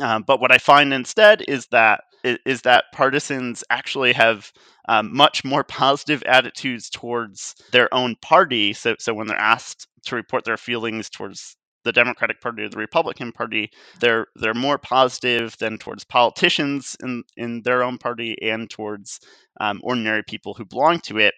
Um, 0.00 0.22
but 0.24 0.40
what 0.40 0.52
I 0.52 0.58
find 0.58 0.94
instead 0.94 1.42
is 1.48 1.66
that 1.72 2.04
is 2.22 2.62
that 2.62 2.84
partisans 2.92 3.64
actually 3.68 4.12
have 4.12 4.52
um, 4.88 5.16
much 5.16 5.44
more 5.44 5.64
positive 5.64 6.22
attitudes 6.26 6.90
towards 6.90 7.56
their 7.72 7.92
own 7.92 8.14
party. 8.22 8.72
So, 8.72 8.94
so 9.00 9.14
when 9.14 9.26
they're 9.26 9.36
asked 9.36 9.88
to 10.04 10.14
report 10.14 10.44
their 10.44 10.56
feelings 10.56 11.10
towards 11.10 11.56
the 11.86 11.92
Democratic 11.92 12.40
Party 12.40 12.64
or 12.64 12.68
the 12.68 12.76
Republican 12.76 13.32
Party, 13.32 13.70
they're 14.00 14.26
they're 14.34 14.54
more 14.54 14.76
positive 14.76 15.56
than 15.58 15.78
towards 15.78 16.04
politicians 16.04 16.96
in 17.02 17.22
in 17.36 17.62
their 17.62 17.82
own 17.82 17.96
party 17.96 18.36
and 18.42 18.68
towards 18.68 19.20
um, 19.60 19.80
ordinary 19.82 20.22
people 20.22 20.52
who 20.52 20.64
belong 20.66 21.00
to 21.00 21.18
it. 21.18 21.32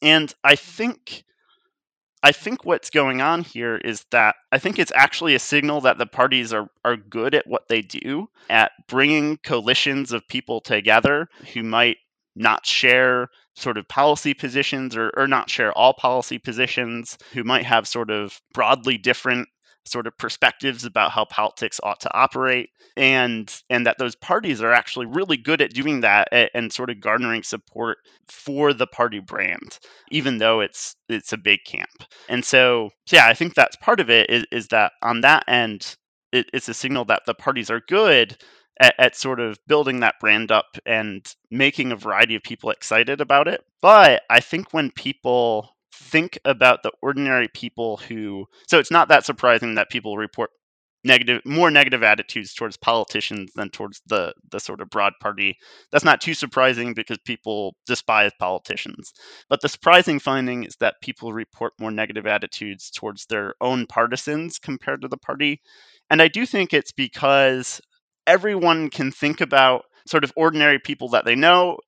And 0.00 0.32
I 0.44 0.54
think 0.56 1.24
I 2.22 2.32
think 2.32 2.64
what's 2.64 2.88
going 2.88 3.20
on 3.20 3.42
here 3.42 3.76
is 3.76 4.06
that 4.10 4.36
I 4.50 4.58
think 4.58 4.78
it's 4.78 4.92
actually 4.94 5.34
a 5.34 5.38
signal 5.38 5.82
that 5.82 5.98
the 5.98 6.06
parties 6.06 6.54
are, 6.54 6.68
are 6.82 6.96
good 6.96 7.34
at 7.34 7.46
what 7.46 7.68
they 7.68 7.82
do, 7.82 8.28
at 8.48 8.72
bringing 8.88 9.36
coalitions 9.36 10.10
of 10.10 10.26
people 10.28 10.62
together 10.62 11.28
who 11.52 11.62
might 11.62 11.98
not 12.34 12.64
share 12.64 13.28
sort 13.56 13.76
of 13.76 13.86
policy 13.88 14.32
positions 14.32 14.96
or, 14.96 15.12
or 15.16 15.28
not 15.28 15.50
share 15.50 15.70
all 15.72 15.92
policy 15.92 16.38
positions, 16.38 17.18
who 17.32 17.44
might 17.44 17.66
have 17.66 17.86
sort 17.86 18.10
of 18.10 18.40
broadly 18.54 18.96
different 18.96 19.48
sort 19.86 20.06
of 20.06 20.16
perspectives 20.18 20.84
about 20.84 21.10
how 21.10 21.24
politics 21.24 21.80
ought 21.82 22.00
to 22.00 22.14
operate 22.14 22.70
and 22.96 23.62
and 23.70 23.86
that 23.86 23.98
those 23.98 24.14
parties 24.14 24.62
are 24.62 24.72
actually 24.72 25.06
really 25.06 25.36
good 25.36 25.60
at 25.60 25.72
doing 25.72 26.00
that 26.00 26.28
and, 26.32 26.50
and 26.54 26.72
sort 26.72 26.90
of 26.90 27.00
garnering 27.00 27.42
support 27.42 27.98
for 28.28 28.72
the 28.72 28.86
party 28.86 29.20
brand 29.20 29.78
even 30.10 30.38
though 30.38 30.60
it's 30.60 30.96
it's 31.08 31.32
a 31.32 31.36
big 31.36 31.60
camp 31.66 32.04
and 32.28 32.44
so, 32.44 32.90
yeah 33.10 33.26
i 33.26 33.34
think 33.34 33.54
that's 33.54 33.76
part 33.76 34.00
of 34.00 34.10
it 34.10 34.28
is, 34.30 34.44
is 34.50 34.68
that 34.68 34.92
on 35.02 35.20
that 35.20 35.44
end 35.48 35.96
it, 36.32 36.46
it's 36.52 36.68
a 36.68 36.74
signal 36.74 37.04
that 37.04 37.22
the 37.26 37.34
parties 37.34 37.70
are 37.70 37.80
good 37.88 38.36
at, 38.80 38.94
at, 38.98 39.16
sort 39.16 39.38
of 39.38 39.58
building 39.68 40.00
that 40.00 40.16
brand 40.20 40.50
up 40.50 40.76
and 40.84 41.34
making 41.50 41.92
a 41.92 41.96
variety 41.96 42.34
of 42.34 42.42
people 42.42 42.70
excited 42.70 43.20
about 43.20 43.46
it. 43.46 43.62
But 43.80 44.22
I 44.28 44.40
think 44.40 44.72
when 44.74 44.90
people 44.90 45.73
think 45.94 46.38
about 46.44 46.82
the 46.82 46.92
ordinary 47.02 47.48
people 47.48 47.96
who 47.98 48.46
so 48.68 48.78
it's 48.78 48.90
not 48.90 49.08
that 49.08 49.24
surprising 49.24 49.74
that 49.76 49.90
people 49.90 50.16
report 50.16 50.50
negative 51.04 51.42
more 51.44 51.70
negative 51.70 52.02
attitudes 52.02 52.54
towards 52.54 52.76
politicians 52.78 53.50
than 53.54 53.68
towards 53.70 54.00
the 54.06 54.32
the 54.50 54.58
sort 54.58 54.80
of 54.80 54.90
broad 54.90 55.12
party. 55.20 55.56
That's 55.92 56.04
not 56.04 56.20
too 56.20 56.34
surprising 56.34 56.94
because 56.94 57.18
people 57.24 57.76
despise 57.86 58.32
politicians. 58.38 59.12
But 59.48 59.60
the 59.60 59.68
surprising 59.68 60.18
finding 60.18 60.64
is 60.64 60.76
that 60.80 61.00
people 61.02 61.32
report 61.32 61.74
more 61.78 61.90
negative 61.90 62.26
attitudes 62.26 62.90
towards 62.90 63.26
their 63.26 63.54
own 63.60 63.86
partisans 63.86 64.58
compared 64.58 65.02
to 65.02 65.08
the 65.08 65.18
party. 65.18 65.60
And 66.10 66.22
i 66.22 66.28
do 66.28 66.46
think 66.46 66.72
it's 66.72 66.92
because 66.92 67.80
everyone 68.26 68.88
can 68.90 69.10
think 69.10 69.40
about 69.40 69.82
sort 70.06 70.24
of 70.24 70.32
ordinary 70.36 70.78
people 70.78 71.10
that 71.10 71.24
they 71.24 71.34
know 71.34 71.78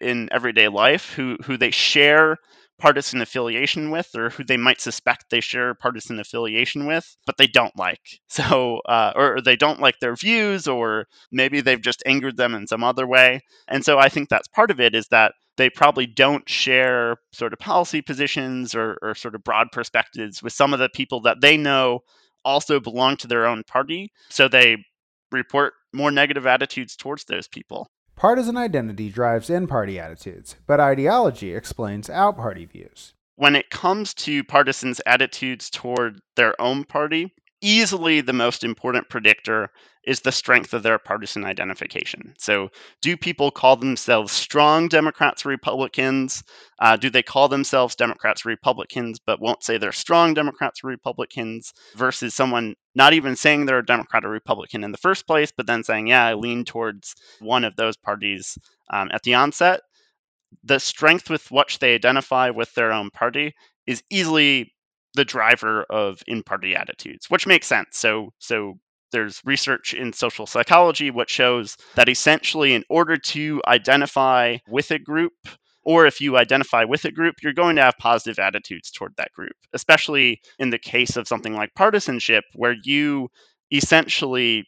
in 0.00 0.28
everyday 0.32 0.68
life 0.68 1.12
who 1.14 1.36
who 1.44 1.56
they 1.56 1.70
share 1.70 2.36
partisan 2.82 3.22
affiliation 3.22 3.92
with 3.92 4.08
or 4.16 4.30
who 4.30 4.42
they 4.42 4.56
might 4.56 4.80
suspect 4.80 5.26
they 5.30 5.40
share 5.40 5.72
partisan 5.72 6.18
affiliation 6.18 6.84
with, 6.84 7.16
but 7.24 7.36
they 7.38 7.46
don't 7.46 7.76
like. 7.78 8.00
So, 8.28 8.80
uh, 8.88 9.12
or, 9.14 9.42
they 9.42 9.56
don't 9.56 9.78
like 9.78 9.98
their 10.00 10.16
views, 10.16 10.66
or 10.66 11.04
maybe 11.30 11.60
they've 11.60 11.80
just 11.80 12.02
angered 12.06 12.38
them 12.38 12.54
in 12.54 12.66
some 12.66 12.82
other 12.82 13.06
way. 13.06 13.42
And 13.68 13.84
so 13.84 13.98
I 13.98 14.08
think 14.08 14.30
that's 14.30 14.48
part 14.48 14.70
of 14.70 14.80
it 14.80 14.94
is 14.94 15.06
that 15.10 15.34
they 15.58 15.68
probably 15.68 16.06
don't 16.06 16.48
share 16.48 17.16
sort 17.32 17.52
of 17.52 17.58
policy 17.58 18.00
positions 18.00 18.74
or, 18.74 18.96
or 19.02 19.14
sort 19.14 19.34
of 19.34 19.44
broad 19.44 19.66
perspectives 19.70 20.42
with 20.42 20.54
some 20.54 20.72
of 20.72 20.80
the 20.80 20.88
people 20.88 21.20
that 21.20 21.42
they 21.42 21.58
know 21.58 22.00
also 22.42 22.80
belong 22.80 23.18
to 23.18 23.26
their 23.28 23.46
own 23.46 23.62
party. 23.64 24.10
So 24.30 24.48
they 24.48 24.78
report 25.30 25.74
more 25.92 26.10
negative 26.10 26.46
attitudes 26.46 26.96
towards 26.96 27.24
those 27.24 27.48
people. 27.48 27.90
Partisan 28.16 28.56
identity 28.56 29.08
drives 29.10 29.50
in 29.50 29.66
party 29.66 29.98
attitudes, 29.98 30.56
but 30.66 30.80
ideology 30.80 31.54
explains 31.54 32.08
out 32.08 32.36
party 32.36 32.64
views. 32.64 33.14
When 33.36 33.56
it 33.56 33.70
comes 33.70 34.14
to 34.14 34.44
partisans' 34.44 35.00
attitudes 35.06 35.70
toward 35.70 36.20
their 36.36 36.60
own 36.60 36.84
party, 36.84 37.34
easily 37.62 38.20
the 38.20 38.32
most 38.32 38.64
important 38.64 39.08
predictor 39.08 39.70
is 40.04 40.20
the 40.20 40.32
strength 40.32 40.74
of 40.74 40.82
their 40.82 40.98
partisan 40.98 41.44
identification. 41.44 42.34
So, 42.36 42.70
do 43.00 43.16
people 43.16 43.50
call 43.50 43.76
themselves 43.76 44.32
strong 44.32 44.88
Democrats 44.88 45.46
or 45.46 45.50
Republicans? 45.50 46.42
Uh, 46.80 46.96
do 46.96 47.08
they 47.08 47.22
call 47.22 47.48
themselves 47.48 47.94
Democrats 47.94 48.44
or 48.44 48.48
Republicans 48.48 49.20
but 49.24 49.40
won't 49.40 49.62
say 49.62 49.78
they're 49.78 49.92
strong 49.92 50.34
Democrats 50.34 50.80
or 50.82 50.88
Republicans? 50.88 51.72
Versus 51.94 52.34
someone 52.34 52.74
not 52.94 53.12
even 53.12 53.36
saying 53.36 53.64
they're 53.64 53.78
a 53.78 53.86
Democrat 53.86 54.24
or 54.24 54.30
Republican 54.30 54.82
in 54.84 54.92
the 54.92 54.98
first 54.98 55.26
place, 55.26 55.52
but 55.56 55.66
then 55.66 55.84
saying, 55.84 56.08
yeah, 56.08 56.26
I 56.26 56.34
lean 56.34 56.64
towards 56.64 57.14
one 57.38 57.64
of 57.64 57.76
those 57.76 57.96
parties 57.96 58.58
um, 58.92 59.08
at 59.12 59.22
the 59.22 59.34
onset. 59.34 59.80
The 60.64 60.80
strength 60.80 61.30
with 61.30 61.50
which 61.50 61.78
they 61.78 61.94
identify 61.94 62.50
with 62.50 62.74
their 62.74 62.92
own 62.92 63.10
party 63.10 63.54
is 63.86 64.02
easily 64.10 64.72
the 65.14 65.24
driver 65.24 65.84
of 65.84 66.22
in-party 66.26 66.74
attitudes, 66.74 67.26
which 67.28 67.46
makes 67.46 67.66
sense. 67.66 67.98
So 67.98 68.30
so 68.38 68.74
there's 69.12 69.42
research 69.44 69.92
in 69.92 70.12
social 70.12 70.46
psychology 70.46 71.10
which 71.10 71.30
shows 71.30 71.76
that 71.96 72.08
essentially 72.08 72.72
in 72.72 72.82
order 72.88 73.16
to 73.16 73.60
identify 73.66 74.56
with 74.68 74.90
a 74.90 74.98
group 74.98 75.32
or 75.84 76.06
if 76.06 76.20
you 76.20 76.36
identify 76.36 76.84
with 76.84 77.04
a 77.04 77.10
group, 77.10 77.36
you're 77.42 77.52
going 77.52 77.76
to 77.76 77.82
have 77.82 77.98
positive 77.98 78.38
attitudes 78.38 78.90
toward 78.90 79.12
that 79.16 79.32
group, 79.32 79.52
especially 79.72 80.40
in 80.58 80.70
the 80.70 80.78
case 80.78 81.16
of 81.16 81.26
something 81.26 81.54
like 81.54 81.74
partisanship, 81.74 82.44
where 82.54 82.76
you 82.84 83.28
essentially 83.72 84.64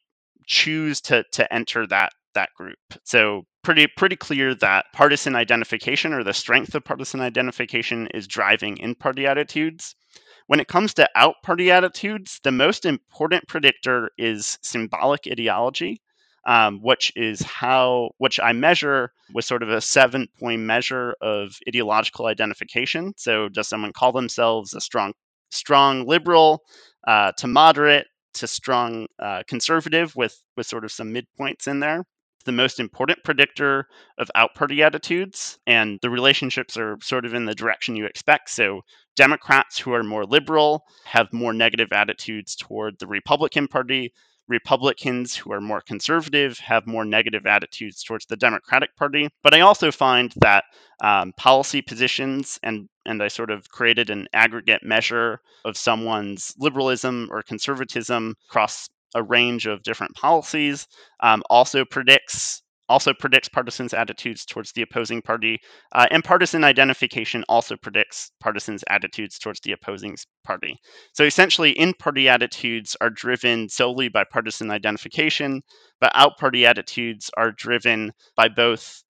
choose 0.46 1.00
to, 1.02 1.24
to 1.32 1.52
enter 1.54 1.86
that 1.86 2.10
that 2.34 2.50
group. 2.56 2.78
So 3.04 3.44
pretty 3.62 3.86
pretty 3.96 4.16
clear 4.16 4.54
that 4.56 4.86
partisan 4.92 5.36
identification 5.36 6.12
or 6.12 6.24
the 6.24 6.34
strength 6.34 6.74
of 6.74 6.84
partisan 6.84 7.20
identification 7.20 8.08
is 8.12 8.26
driving 8.26 8.76
in 8.78 8.96
party 8.96 9.24
attitudes. 9.26 9.94
When 10.46 10.60
it 10.60 10.68
comes 10.68 10.94
to 10.94 11.08
out 11.14 11.36
party 11.42 11.70
attitudes, 11.70 12.40
the 12.42 12.52
most 12.52 12.84
important 12.84 13.46
predictor 13.48 14.10
is 14.18 14.58
symbolic 14.62 15.26
ideology, 15.26 16.00
um, 16.46 16.80
which 16.82 17.12
is 17.16 17.42
how 17.42 18.10
which 18.18 18.38
I 18.40 18.52
measure 18.52 19.12
with 19.32 19.44
sort 19.44 19.62
of 19.62 19.70
a 19.70 19.80
seven 19.80 20.28
point 20.38 20.60
measure 20.62 21.14
of 21.20 21.56
ideological 21.68 22.26
identification. 22.26 23.14
So, 23.16 23.48
does 23.48 23.68
someone 23.68 23.92
call 23.92 24.12
themselves 24.12 24.74
a 24.74 24.80
strong 24.80 25.12
strong 25.50 26.06
liberal 26.06 26.62
uh, 27.06 27.32
to 27.38 27.46
moderate 27.46 28.06
to 28.34 28.46
strong 28.46 29.06
uh, 29.18 29.42
conservative 29.48 30.14
with 30.16 30.36
with 30.56 30.66
sort 30.66 30.84
of 30.84 30.92
some 30.92 31.12
midpoints 31.14 31.66
in 31.66 31.80
there? 31.80 32.04
the 32.44 32.52
most 32.52 32.78
important 32.78 33.24
predictor 33.24 33.86
of 34.18 34.30
out 34.34 34.54
party 34.54 34.82
attitudes, 34.82 35.58
and 35.66 35.98
the 36.02 36.10
relationships 36.10 36.76
are 36.76 36.98
sort 37.00 37.24
of 37.24 37.32
in 37.34 37.46
the 37.46 37.54
direction 37.54 37.96
you 37.96 38.04
expect. 38.06 38.50
So, 38.50 38.82
Democrats 39.16 39.78
who 39.78 39.92
are 39.92 40.02
more 40.02 40.24
liberal 40.24 40.84
have 41.04 41.32
more 41.32 41.52
negative 41.52 41.88
attitudes 41.92 42.56
toward 42.56 42.98
the 42.98 43.06
Republican 43.06 43.68
Party. 43.68 44.12
Republicans 44.46 45.34
who 45.34 45.52
are 45.52 45.60
more 45.60 45.80
conservative 45.80 46.58
have 46.58 46.86
more 46.86 47.04
negative 47.04 47.46
attitudes 47.46 48.02
towards 48.02 48.26
the 48.26 48.36
Democratic 48.36 48.94
Party. 48.96 49.28
But 49.42 49.54
I 49.54 49.60
also 49.60 49.90
find 49.90 50.34
that 50.36 50.64
um, 51.02 51.32
policy 51.38 51.80
positions, 51.80 52.58
and, 52.62 52.88
and 53.06 53.22
I 53.22 53.28
sort 53.28 53.50
of 53.50 53.68
created 53.70 54.10
an 54.10 54.28
aggregate 54.34 54.82
measure 54.82 55.40
of 55.64 55.78
someone's 55.78 56.54
liberalism 56.58 57.28
or 57.30 57.42
conservatism 57.42 58.34
across 58.50 58.90
a 59.14 59.22
range 59.22 59.66
of 59.66 59.82
different 59.82 60.14
policies. 60.14 60.88
Um, 61.20 61.42
also 61.48 61.84
predicts 61.84 62.62
also 62.88 63.14
predicts 63.14 63.48
partisans' 63.48 63.94
attitudes 63.94 64.44
towards 64.44 64.72
the 64.72 64.82
opposing 64.82 65.22
party, 65.22 65.58
uh, 65.94 66.06
and 66.10 66.22
partisan 66.22 66.64
identification 66.64 67.44
also 67.48 67.76
predicts 67.76 68.30
partisans' 68.40 68.84
attitudes 68.88 69.38
towards 69.38 69.60
the 69.60 69.72
opposing 69.72 70.16
party. 70.44 70.76
So 71.12 71.24
essentially, 71.24 71.70
in 71.70 71.94
party 71.94 72.28
attitudes 72.28 72.96
are 73.00 73.10
driven 73.10 73.68
solely 73.68 74.08
by 74.08 74.24
partisan 74.24 74.70
identification, 74.70 75.62
but 76.00 76.12
out 76.14 76.36
party 76.38 76.66
attitudes 76.66 77.30
are 77.36 77.52
driven 77.52 78.12
by 78.36 78.48
both 78.48 79.02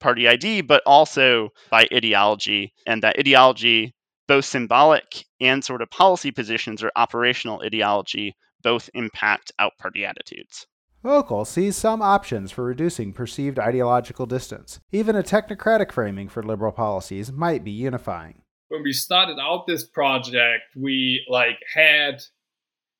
party 0.00 0.28
ID, 0.28 0.62
but 0.62 0.82
also 0.86 1.50
by 1.70 1.86
ideology, 1.92 2.72
and 2.86 3.02
that 3.02 3.18
ideology, 3.18 3.94
both 4.26 4.44
symbolic 4.44 5.24
and 5.40 5.64
sort 5.64 5.82
of 5.82 5.90
policy 5.90 6.30
positions 6.30 6.82
or 6.82 6.92
operational 6.96 7.62
ideology, 7.64 8.34
both 8.62 8.88
impact 8.94 9.52
out 9.58 9.72
party 9.78 10.04
attitudes. 10.04 10.66
Voelkel 11.04 11.46
sees 11.46 11.76
some 11.76 12.02
options 12.02 12.50
for 12.50 12.64
reducing 12.64 13.12
perceived 13.12 13.58
ideological 13.58 14.26
distance. 14.26 14.80
Even 14.90 15.14
a 15.14 15.22
technocratic 15.22 15.92
framing 15.92 16.28
for 16.28 16.42
liberal 16.42 16.72
policies 16.72 17.30
might 17.30 17.62
be 17.62 17.70
unifying. 17.70 18.42
When 18.68 18.82
we 18.82 18.92
started 18.92 19.38
out 19.40 19.66
this 19.66 19.86
project, 19.86 20.64
we 20.76 21.24
like 21.30 21.58
had 21.72 22.20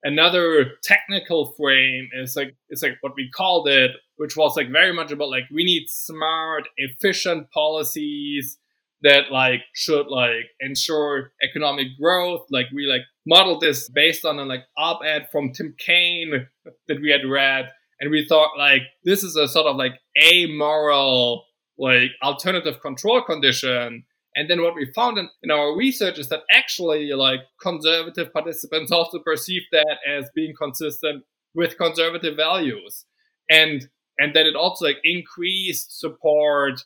another 0.04 0.72
technical 0.84 1.52
frame 1.58 2.08
is 2.14 2.36
like 2.36 2.54
it's 2.68 2.84
like 2.84 2.98
what 3.00 3.14
we 3.16 3.30
called 3.30 3.66
it, 3.66 3.90
which 4.16 4.36
was 4.36 4.56
like 4.56 4.70
very 4.70 4.92
much 4.92 5.10
about 5.10 5.30
like 5.30 5.44
we 5.52 5.64
need 5.64 5.86
smart, 5.88 6.68
efficient 6.76 7.50
policies 7.50 8.58
that 9.02 9.32
like 9.32 9.62
should 9.74 10.06
like 10.06 10.46
ensure 10.60 11.32
economic 11.42 11.88
growth. 12.00 12.46
Like 12.48 12.66
we 12.72 12.86
like 12.86 13.02
modeled 13.26 13.60
this 13.60 13.88
based 13.88 14.24
on 14.24 14.38
a 14.38 14.44
like 14.44 14.64
op-ed 14.76 15.28
from 15.32 15.52
Tim 15.52 15.74
Kaine 15.78 16.46
that 16.86 17.00
we 17.00 17.10
had 17.10 17.28
read 17.28 17.70
and 18.00 18.10
we 18.10 18.26
thought 18.26 18.58
like 18.58 18.82
this 19.04 19.22
is 19.22 19.36
a 19.36 19.48
sort 19.48 19.66
of 19.66 19.76
like 19.76 19.94
amoral 20.22 21.44
like 21.78 22.10
alternative 22.22 22.80
control 22.80 23.22
condition. 23.22 24.04
And 24.34 24.48
then 24.48 24.62
what 24.62 24.74
we 24.74 24.92
found 24.94 25.18
in, 25.18 25.28
in 25.42 25.50
our 25.50 25.76
research 25.76 26.18
is 26.18 26.28
that 26.28 26.42
actually 26.52 27.12
like 27.12 27.40
conservative 27.60 28.32
participants 28.32 28.92
also 28.92 29.18
perceive 29.20 29.62
that 29.72 29.98
as 30.08 30.30
being 30.34 30.54
consistent 30.56 31.24
with 31.54 31.78
conservative 31.78 32.36
values. 32.36 33.04
And 33.50 33.88
and 34.18 34.34
that 34.34 34.46
it 34.46 34.56
also 34.56 34.84
like 34.86 34.98
increased 35.04 35.98
support 35.98 36.84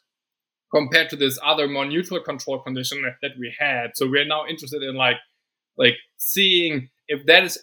compared 0.75 1.11
to 1.11 1.17
this 1.17 1.39
other 1.45 1.69
more 1.69 1.87
neutral 1.87 2.21
control 2.21 2.59
condition 2.59 3.03
that, 3.03 3.17
that 3.23 3.39
we 3.39 3.55
had. 3.59 3.91
So 3.95 4.09
we're 4.09 4.27
now 4.27 4.47
interested 4.49 4.83
in 4.83 4.95
like 4.95 5.17
like 5.77 5.95
seeing 6.19 6.91
if 7.09 7.27
that 7.27 7.45
is 7.45 7.59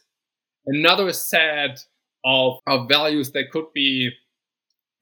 another 0.66 1.14
set 1.14 1.86
of, 2.26 2.60
of 2.68 2.88
values 2.90 3.32
that 3.32 3.52
could 3.52 3.72
be 3.74 4.10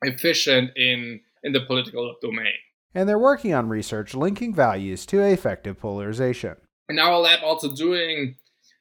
efficient 0.02 0.72
in, 0.76 1.20
in 1.44 1.54
the 1.54 1.62
political 1.62 2.16
domain. 2.22 2.54
And 2.94 3.08
they're 3.08 3.20
working 3.20 3.54
on 3.54 3.70
research 3.70 4.14
linking 4.14 4.54
values 4.54 5.06
to 5.08 5.24
affective 5.24 5.80
polarization. 5.80 6.56
In 6.90 7.00
our 7.00 7.20
lab, 7.20 7.40
also 7.44 7.74
doing 7.76 8.36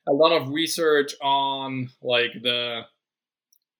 a 0.08 0.12
lot 0.12 0.32
of 0.32 0.48
research 0.48 1.14
on 1.20 1.90
like 2.02 2.30
the 2.42 2.82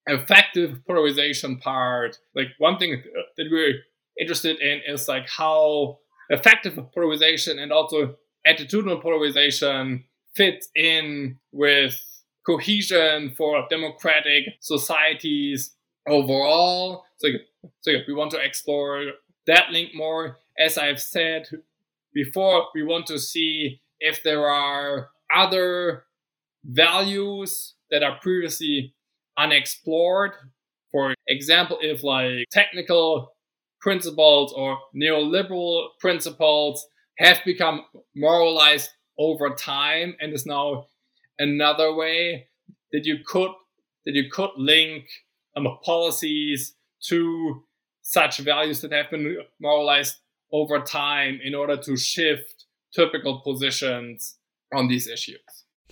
affective 0.08 0.84
polarization 0.86 1.58
part. 1.58 2.18
Like 2.34 2.48
one 2.58 2.78
thing 2.78 3.02
that 3.36 3.46
we're 3.50 3.74
interested 4.18 4.60
in 4.60 4.80
is 4.86 5.08
like 5.08 5.28
how 5.28 5.98
affective 6.30 6.78
polarization 6.94 7.58
and 7.58 7.72
also 7.72 8.16
attitudinal 8.46 9.02
polarization 9.02 10.04
fit 10.34 10.64
in 10.74 11.38
with 11.52 11.98
cohesion 12.46 13.35
for 13.37 13.66
democratic 13.68 14.44
societies 14.61 15.74
overall. 16.09 17.04
So, 17.18 17.28
so 17.80 17.92
we 18.06 18.14
want 18.14 18.30
to 18.30 18.44
explore 18.44 19.04
that 19.46 19.70
link 19.70 19.90
more. 19.94 20.38
As 20.59 20.78
I've 20.78 21.00
said 21.00 21.48
before, 22.14 22.68
we 22.74 22.82
want 22.82 23.06
to 23.09 23.18
see 23.18 23.80
if 24.00 24.22
there 24.22 24.48
are 24.48 25.11
other 25.35 26.04
values 26.64 27.74
that 27.90 28.02
are 28.02 28.18
previously 28.20 28.94
unexplored. 29.37 30.32
For 30.90 31.14
example, 31.28 31.78
if 31.80 32.02
like 32.02 32.46
technical 32.50 33.32
principles 33.80 34.52
or 34.52 34.78
neoliberal 34.94 35.88
principles 36.00 36.87
have 37.18 37.38
become 37.44 37.85
moralized 38.14 38.90
over 39.18 39.50
time 39.50 40.14
and 40.20 40.32
is 40.32 40.46
now 40.46 40.87
another 41.38 41.94
way 41.94 42.49
that 42.92 43.05
you 43.05 43.18
could 43.27 43.51
that 44.05 44.14
you 44.14 44.31
could 44.31 44.51
link 44.57 45.05
um, 45.57 45.66
policies 45.85 46.75
to 47.09 47.62
such 48.03 48.38
values 48.38 48.81
that 48.81 48.92
have 48.92 49.11
been 49.11 49.37
moralized 49.61 50.16
over 50.53 50.81
time 50.81 51.40
in 51.42 51.55
order 51.55 51.77
to 51.77 51.96
shift 51.96 52.66
typical 52.94 53.40
positions 53.40 54.38
on 54.72 54.88
these 54.88 55.09
issues. 55.09 55.40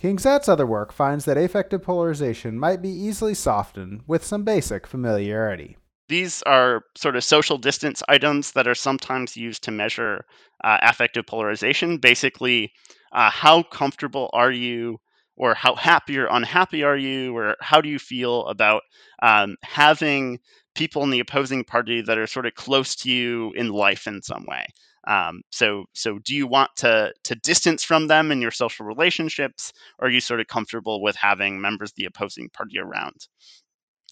Kingzette's 0.01 0.49
other 0.49 0.65
work 0.65 0.91
finds 0.91 1.25
that 1.25 1.37
affective 1.37 1.81
polarization 1.81 2.59
might 2.59 2.81
be 2.81 2.89
easily 2.89 3.33
softened 3.33 4.01
with 4.07 4.23
some 4.23 4.43
basic 4.43 4.87
familiarity. 4.87 5.77
These 6.07 6.43
are 6.43 6.83
sort 6.95 7.15
of 7.15 7.23
social 7.23 7.57
distance 7.57 8.03
items 8.07 8.51
that 8.51 8.67
are 8.67 8.75
sometimes 8.75 9.35
used 9.35 9.63
to 9.63 9.71
measure 9.71 10.25
uh, 10.63 10.77
affective 10.83 11.25
polarization. 11.25 11.97
Basically, 11.97 12.71
uh, 13.11 13.29
how 13.29 13.63
comfortable 13.63 14.29
are 14.33 14.51
you 14.51 14.99
or 15.37 15.53
how 15.53 15.75
happy 15.75 16.17
or 16.17 16.27
unhappy 16.27 16.83
are 16.83 16.97
you, 16.97 17.35
or 17.35 17.55
how 17.59 17.81
do 17.81 17.89
you 17.89 17.99
feel 17.99 18.45
about 18.47 18.81
um, 19.21 19.55
having 19.63 20.39
people 20.75 21.03
in 21.03 21.09
the 21.09 21.19
opposing 21.19 21.63
party 21.63 22.01
that 22.01 22.17
are 22.17 22.27
sort 22.27 22.45
of 22.45 22.53
close 22.53 22.95
to 22.97 23.09
you 23.09 23.51
in 23.55 23.69
life 23.69 24.07
in 24.07 24.21
some 24.21 24.45
way. 24.45 24.67
Um, 25.07 25.41
so, 25.51 25.85
so 25.93 26.19
do 26.19 26.35
you 26.35 26.47
want 26.47 26.71
to 26.77 27.13
to 27.23 27.35
distance 27.35 27.83
from 27.83 28.07
them 28.07 28.31
in 28.31 28.41
your 28.41 28.51
social 28.51 28.85
relationships, 28.85 29.71
or 29.99 30.07
are 30.07 30.11
you 30.11 30.19
sort 30.19 30.39
of 30.39 30.47
comfortable 30.47 31.01
with 31.01 31.15
having 31.15 31.61
members 31.61 31.91
of 31.91 31.95
the 31.95 32.05
opposing 32.05 32.49
party 32.49 32.79
around? 32.79 33.27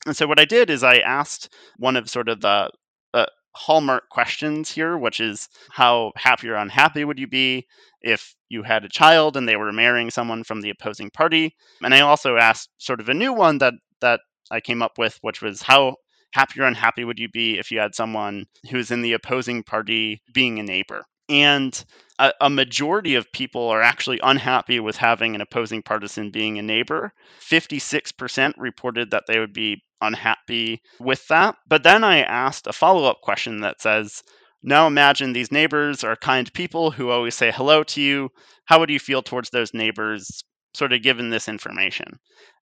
And 0.05 0.15
so, 0.15 0.27
what 0.27 0.39
I 0.39 0.45
did 0.45 0.69
is 0.69 0.83
I 0.83 0.97
asked 0.97 1.51
one 1.77 1.95
of 1.95 2.09
sort 2.09 2.29
of 2.29 2.41
the 2.41 2.69
uh, 3.13 3.25
hallmark 3.55 4.09
questions 4.09 4.71
here, 4.71 4.97
which 4.97 5.19
is 5.19 5.49
how 5.69 6.11
happy 6.15 6.49
or 6.49 6.55
unhappy 6.55 7.05
would 7.05 7.19
you 7.19 7.27
be 7.27 7.65
if 8.01 8.35
you 8.49 8.63
had 8.63 8.83
a 8.83 8.89
child 8.89 9.37
and 9.37 9.47
they 9.47 9.55
were 9.55 9.71
marrying 9.71 10.09
someone 10.09 10.43
from 10.43 10.61
the 10.61 10.69
opposing 10.69 11.09
party? 11.11 11.55
And 11.83 11.93
I 11.93 12.01
also 12.01 12.37
asked 12.37 12.69
sort 12.77 12.99
of 12.99 13.09
a 13.09 13.13
new 13.13 13.33
one 13.33 13.59
that 13.59 13.73
that 14.01 14.19
I 14.51 14.59
came 14.59 14.81
up 14.81 14.97
with, 14.97 15.17
which 15.21 15.41
was 15.41 15.61
how 15.61 15.95
happy 16.33 16.59
or 16.59 16.65
unhappy 16.65 17.05
would 17.05 17.19
you 17.19 17.29
be 17.29 17.57
if 17.57 17.71
you 17.71 17.79
had 17.79 17.95
someone 17.95 18.45
who 18.69 18.77
is 18.77 18.91
in 18.91 19.01
the 19.01 19.13
opposing 19.13 19.63
party 19.63 20.21
being 20.33 20.59
a 20.59 20.63
neighbor? 20.63 21.05
And 21.29 21.83
a, 22.19 22.31
a, 22.41 22.49
majority 22.49 23.15
of 23.15 23.31
people 23.31 23.69
are 23.69 23.81
actually 23.81 24.19
unhappy 24.21 24.79
with 24.79 24.97
having 24.97 25.35
an 25.35 25.41
opposing 25.41 25.81
partisan 25.81 26.31
being 26.31 26.59
a 26.59 26.61
neighbor. 26.61 27.13
56% 27.49 28.53
reported 28.57 29.11
that 29.11 29.23
they 29.27 29.39
would 29.39 29.53
be 29.53 29.83
unhappy 30.01 30.81
with 30.99 31.27
that. 31.27 31.55
But 31.67 31.83
then 31.83 32.03
I 32.03 32.21
asked 32.21 32.67
a 32.67 32.73
follow 32.73 33.09
up 33.09 33.21
question 33.21 33.61
that 33.61 33.81
says, 33.81 34.21
now 34.61 34.87
imagine 34.87 35.33
these 35.33 35.51
neighbors 35.51 36.03
are 36.03 36.15
kind 36.15 36.51
people 36.53 36.91
who 36.91 37.09
always 37.09 37.35
say 37.35 37.51
hello 37.51 37.83
to 37.83 38.01
you. 38.01 38.29
How 38.65 38.79
would 38.79 38.89
you 38.89 38.99
feel 38.99 39.21
towards 39.21 39.49
those 39.49 39.73
neighbors, 39.73 40.43
sort 40.73 40.93
of 40.93 41.01
given 41.01 41.29
this 41.29 41.49
information? 41.49 42.19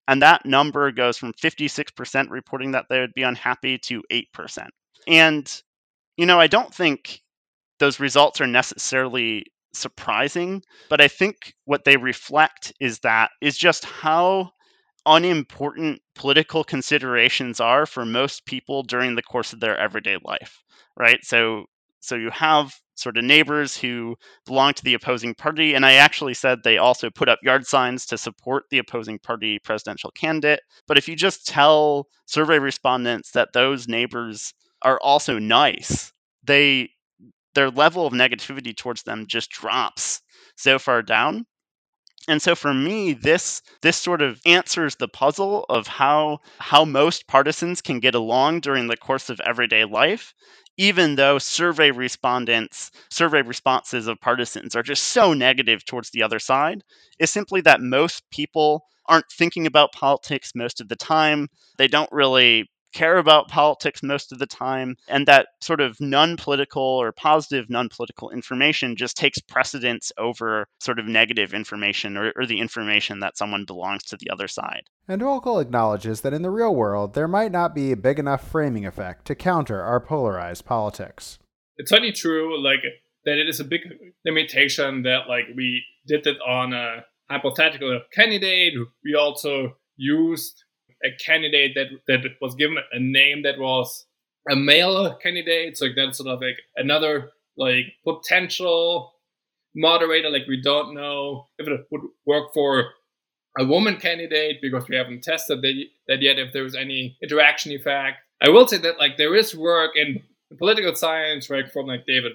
And 0.08 0.22
that 0.22 0.46
number 0.46 0.92
goes 0.92 1.18
from 1.18 1.34
56% 1.34 2.30
reporting 2.30 2.72
that 2.72 2.86
they 2.90 3.00
would 3.00 3.14
be 3.14 3.24
unhappy 3.24 3.78
to 3.80 4.02
8%. 4.12 4.68
And, 5.08 5.62
you 6.18 6.26
know, 6.26 6.40
I 6.40 6.48
don't 6.48 6.74
think 6.74 7.22
those 7.82 8.00
results 8.00 8.39
are 8.39 8.48
necessarily 8.48 9.44
surprising, 9.74 10.62
but 10.88 11.02
I 11.02 11.08
think 11.08 11.54
what 11.65 11.84
they 11.84 11.98
reflect 11.98 12.72
is 12.80 13.00
that 13.00 13.32
is 13.41 13.58
just 13.58 13.84
how 13.86 14.52
unimportant 15.08 16.00
political 16.13 16.63
considerations 16.63 17.60
are 17.60 17.88
for 17.88 18.06
most 18.06 18.46
people 18.46 18.84
during 18.84 19.15
the 19.15 19.24
course 19.24 19.52
of 19.52 19.60
their 19.60 19.76
everyday 19.78 20.17
life, 20.24 20.62
right? 20.96 21.20
So 21.24 21.65
so 22.02 22.15
you 22.15 22.30
have 22.30 22.74
sort 22.96 23.17
of 23.17 23.24
neighbors 23.24 23.76
who 23.76 24.15
belong 24.46 24.74
to 24.74 24.84
the 24.84 24.94
opposing 24.94 25.34
party. 25.34 25.74
And 25.74 25.86
I 25.86 25.94
actually 25.94 26.36
said 26.36 26.60
they 26.63 26.78
also 26.78 27.10
put 27.10 27.30
up 27.30 27.39
yard 27.41 27.65
signs 27.65 28.06
to 28.08 28.17
support 28.17 28.65
the 28.70 28.78
opposing 28.78 29.17
party 29.17 29.60
presidential 29.60 30.12
candidate. 30.12 30.62
But 30.88 30.98
if 30.98 31.08
you 31.08 31.15
just 31.15 31.48
tell 31.48 32.08
survey 32.26 32.60
respondents 32.60 33.32
that 33.32 33.54
those 33.54 33.88
neighbors 33.88 34.54
are 34.84 35.00
also 35.02 35.39
nice, 35.39 36.12
they 36.44 36.89
their 37.54 37.70
level 37.70 38.06
of 38.08 38.14
negativity 38.14 38.76
towards 38.76 39.04
them 39.04 39.28
just 39.28 39.52
drops 39.52 40.22
so 40.56 40.80
far 40.80 41.02
down. 41.02 41.46
And 42.28 42.42
so 42.42 42.56
for 42.56 42.74
me 42.74 43.14
this 43.14 43.62
this 43.82 43.98
sort 43.98 44.24
of 44.24 44.42
answers 44.46 44.96
the 44.96 45.08
puzzle 45.08 45.66
of 45.70 45.86
how 45.88 46.40
how 46.60 46.84
most 46.86 47.28
partisans 47.28 47.82
can 47.82 48.00
get 48.00 48.16
along 48.16 48.62
during 48.62 48.88
the 48.88 48.98
course 48.98 49.30
of 49.30 49.40
everyday 49.42 49.86
life 49.86 50.34
even 50.78 51.16
though 51.16 51.38
survey 51.38 51.92
respondents 51.92 52.90
survey 53.12 53.44
responses 53.44 54.08
of 54.08 54.20
partisans 54.20 54.76
are 54.76 54.82
just 54.84 55.04
so 55.04 55.34
negative 55.34 55.86
towards 55.86 56.10
the 56.10 56.24
other 56.24 56.40
side 56.40 56.84
is 57.20 57.30
simply 57.30 57.62
that 57.62 57.82
most 57.82 58.24
people 58.32 58.86
aren't 59.08 59.32
thinking 59.32 59.68
about 59.68 59.92
politics 59.94 60.54
most 60.56 60.80
of 60.82 60.88
the 60.88 60.96
time. 60.96 61.50
They 61.78 61.88
don't 61.88 62.12
really 62.12 62.71
care 62.93 63.17
about 63.17 63.47
politics 63.47 64.04
most 64.04 64.32
of 64.32 64.39
the 64.39 64.45
time, 64.45 64.95
and 65.08 65.27
that 65.27 65.47
sort 65.62 65.82
of 65.82 65.99
non 65.99 66.38
political 66.38 66.82
or 66.84 67.12
positive 67.12 67.69
non 67.69 67.89
political 67.89 68.30
information 68.30 68.95
just 68.95 69.17
takes 69.17 69.39
precedence 69.39 70.12
over 70.17 70.67
sort 70.80 70.99
of 70.99 71.06
negative 71.06 71.54
information 71.54 72.17
or, 72.17 72.32
or, 72.36 72.45
the 72.45 72.60
information 72.60 73.19
that 73.19 73.38
someone 73.38 73.65
belongs 73.65 74.04
to 74.04 74.17
the 74.17 74.30
other 74.30 74.47
side. 74.47 74.84
And 75.08 75.21
Voelkel 75.21 75.62
acknowledges 75.62 76.21
that 76.21 76.34
in 76.34 76.41
the 76.41 76.49
real 76.49 76.75
world, 76.75 77.13
there 77.13 77.27
might 77.27 77.51
not 77.51 77.75
be 77.75 77.91
a 77.91 77.97
big 77.97 78.19
enough 78.19 78.49
framing 78.49 78.86
effect 78.86 79.25
to 79.25 79.36
counter 79.36 79.82
our 79.82 79.99
polarized 79.99 80.65
politics. 80.65 81.39
It's 81.77 81.91
only 81.91 82.12
true, 82.12 82.62
like, 82.62 82.82
that 83.25 83.38
it 83.38 83.47
is 83.47 83.60
a 83.60 83.65
big 83.65 83.82
limitation 84.25 85.04
that, 85.04 85.27
like, 85.30 85.45
we 85.56 85.84
did 86.08 86.25
it 86.27 86.38
on 86.45 86.73
a 86.73 87.06
hypothetical 87.30 88.01
candidate. 88.13 88.73
We 89.04 89.15
also 89.15 89.77
used 89.95 90.61
a 91.04 91.12
candidate 91.24 91.76
that 91.76 91.88
that 92.08 92.22
was 92.42 92.56
given 92.56 92.78
a 92.92 93.00
name 93.00 93.44
that 93.44 93.60
was 93.60 94.06
a 94.50 94.56
male 94.56 95.16
candidate. 95.16 95.78
So 95.78 95.88
that's 95.96 96.18
sort 96.18 96.30
of 96.30 96.42
like 96.42 96.58
another 96.76 97.32
like 97.58 97.94
potential 98.04 99.14
moderator. 99.76 100.30
Like 100.30 100.48
we 100.48 100.62
don't 100.62 100.94
know 100.94 101.48
if 101.58 101.68
it 101.68 101.88
would 101.92 102.02
work 102.26 102.54
for 102.54 102.90
a 103.60 103.66
woman 103.66 103.98
candidate 103.98 104.58
because 104.62 104.88
we 104.88 104.96
haven't 104.96 105.24
tested 105.24 105.62
that, 105.62 105.84
that 106.08 106.22
yet. 106.22 106.40
If 106.40 106.54
there 106.54 106.64
was 106.64 106.76
any 106.76 107.18
interaction 107.22 107.72
effect, 107.72 108.18
I 108.42 108.50
will 108.50 108.68
say 108.68 108.78
that 108.78 109.00
like 109.00 109.18
there 109.18 109.36
is 109.36 109.56
work 109.56 109.92
in 109.96 110.22
political 110.58 110.96
science, 110.96 111.50
right, 111.50 111.72
from 111.72 111.88
like 111.88 112.06
David 112.06 112.34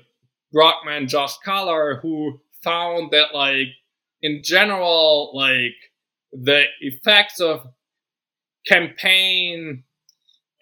Broockman, 0.54 1.08
Josh 1.08 1.36
Kalla, 1.44 1.98
who 2.00 2.40
found 2.62 3.10
that 3.10 3.34
like 3.34 3.68
in 4.22 4.42
general, 4.42 5.32
like 5.34 5.74
the 6.32 6.64
effects 6.80 7.40
of 7.40 7.66
campaign 8.66 9.84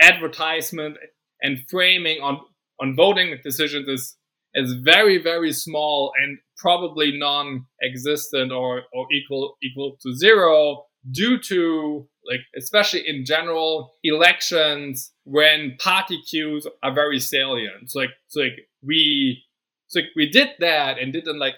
advertisement 0.00 0.96
and 1.42 1.58
framing 1.68 2.20
on 2.20 2.40
on 2.80 2.96
voting 2.96 3.36
decisions 3.42 3.88
is 3.88 4.16
is 4.54 4.74
very 4.74 5.22
very 5.22 5.52
small 5.52 6.12
and 6.22 6.38
probably 6.56 7.16
non-existent 7.16 8.52
or 8.52 8.82
or 8.92 9.06
equal 9.12 9.56
equal 9.62 9.96
to 10.02 10.14
zero 10.14 10.84
due 11.10 11.38
to 11.38 12.08
like 12.26 12.40
especially 12.56 13.06
in 13.06 13.24
general 13.24 13.94
elections 14.02 15.12
when 15.24 15.76
party 15.78 16.20
cues 16.22 16.66
are 16.82 16.94
very 16.94 17.20
salient. 17.20 17.90
So 17.90 18.00
like 18.00 18.10
so 18.28 18.40
like 18.40 18.68
we 18.82 19.42
so 19.88 20.00
like 20.00 20.08
we 20.16 20.28
did 20.30 20.50
that 20.60 20.98
and 20.98 21.12
did 21.12 21.26
an 21.26 21.38
like 21.38 21.56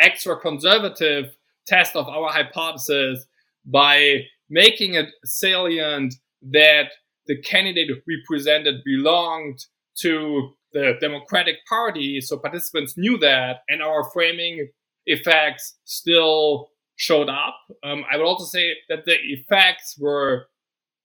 extra 0.00 0.38
conservative 0.38 1.34
test 1.66 1.96
of 1.96 2.08
our 2.08 2.30
hypothesis 2.30 3.26
by 3.64 4.20
making 4.50 4.94
it 4.94 5.08
salient 5.24 6.14
that 6.42 6.90
the 7.26 7.40
candidate 7.42 7.88
we 8.06 8.22
presented 8.26 8.82
belonged 8.84 9.58
to 10.00 10.50
the 10.72 10.94
Democratic 11.00 11.56
Party, 11.68 12.20
so 12.20 12.38
participants 12.38 12.96
knew 12.96 13.18
that, 13.18 13.58
and 13.68 13.82
our 13.82 14.10
framing 14.12 14.68
effects 15.06 15.78
still 15.84 16.68
showed 16.96 17.28
up. 17.28 17.56
Um, 17.82 18.04
I 18.12 18.16
would 18.16 18.26
also 18.26 18.44
say 18.44 18.74
that 18.88 19.04
the 19.04 19.16
effects 19.22 19.96
were 19.98 20.46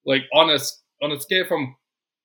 like 0.05 0.23
on 0.33 0.49
a 0.49 0.59
on 1.01 1.11
a 1.11 1.19
scale 1.19 1.45
from 1.45 1.75